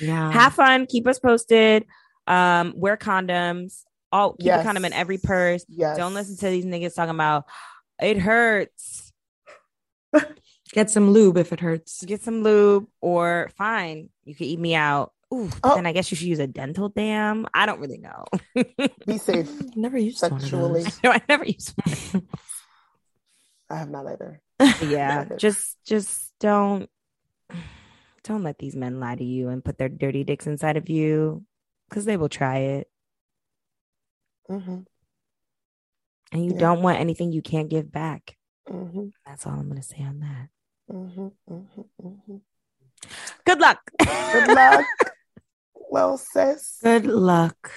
[0.00, 0.30] Yeah.
[0.32, 0.86] Have fun.
[0.86, 1.86] Keep us posted.
[2.26, 3.82] Um, wear condoms.
[4.12, 4.60] Oh, keep Yes.
[4.60, 5.64] a condom in every purse.
[5.68, 5.96] Yes.
[5.96, 7.44] Don't listen to these niggas talking about
[8.00, 9.12] it hurts.
[10.72, 12.04] Get some lube if it hurts.
[12.04, 14.08] Get some lube or fine.
[14.24, 15.12] You can eat me out.
[15.32, 15.76] Ooh, Oh.
[15.76, 17.46] then I guess you should use a dental dam.
[17.54, 18.24] I don't really know.
[19.06, 20.82] Be safe Never used sexually.
[20.82, 21.74] one of no, I never used.
[23.70, 24.40] I have not either.
[24.82, 25.36] yeah, Never.
[25.36, 26.88] just just don't
[28.24, 31.44] don't let these men lie to you and put their dirty dicks inside of you
[31.88, 32.90] because they will try it.
[34.48, 34.80] hmm
[36.32, 36.58] And you Yeah.
[36.58, 38.36] don't want anything you can't give back.
[38.68, 40.48] hmm That's all I'm gonna say on that.
[40.88, 42.36] hmm hmm hmm
[43.44, 43.78] Good luck.
[43.98, 44.86] Good luck.
[45.74, 47.70] well, sis, Good luck.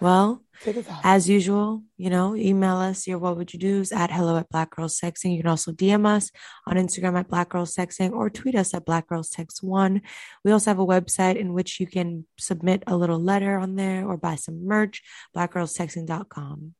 [0.00, 1.00] Well, take us out.
[1.04, 4.76] as usual, you know, email us your what would you do's at hello at black
[4.76, 5.32] girls texting.
[5.32, 6.30] You can also DM us
[6.66, 10.02] on Instagram at black girls texting or tweet us at black girls text one.
[10.44, 14.06] We also have a website in which you can submit a little letter on there
[14.06, 15.02] or buy some merch,
[15.34, 16.74] blackgirlstexting.com.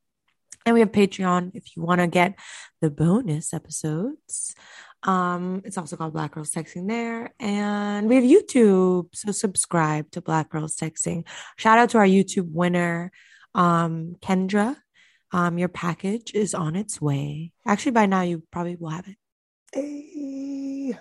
[0.66, 2.36] And we have Patreon if you want to get
[2.80, 4.56] the bonus episodes.
[5.04, 7.32] Um, it's also called Black Girls Texting there.
[7.38, 9.14] And we have YouTube.
[9.14, 11.24] So subscribe to Black Girls Texting.
[11.56, 13.12] Shout out to our YouTube winner,
[13.54, 14.76] um, Kendra.
[15.30, 17.52] Um, your package is on its way.
[17.64, 19.16] Actually, by now you probably will have it.
[19.72, 20.98] Hey.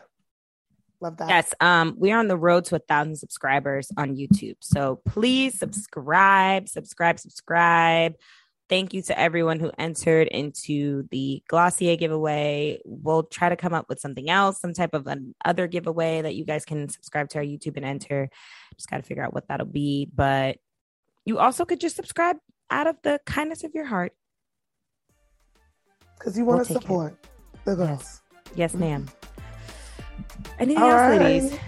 [1.02, 1.30] Love that.
[1.30, 4.58] Yes, um, we're on the road to a thousand subscribers on YouTube.
[4.60, 8.14] So please subscribe, subscribe, subscribe.
[8.68, 12.80] Thank you to everyone who entered into the Glossier giveaway.
[12.84, 16.34] We'll try to come up with something else, some type of an other giveaway that
[16.36, 18.28] you guys can subscribe to our YouTube and enter.
[18.76, 20.10] Just got to figure out what that'll be.
[20.14, 20.58] But
[21.26, 22.38] you also could just subscribe
[22.72, 24.14] out of the kindness of your heart.
[26.18, 26.82] Because you want We'll to take it.
[26.82, 27.28] support
[27.66, 28.22] the girls.
[28.56, 29.06] Yes, ma'am.
[30.58, 31.22] Anything All else, right.
[31.22, 31.60] ladies?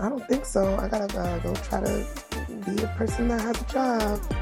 [0.00, 0.74] I don't think so.
[0.76, 2.06] I gotta uh, go try to
[2.66, 4.34] be a person that has a job.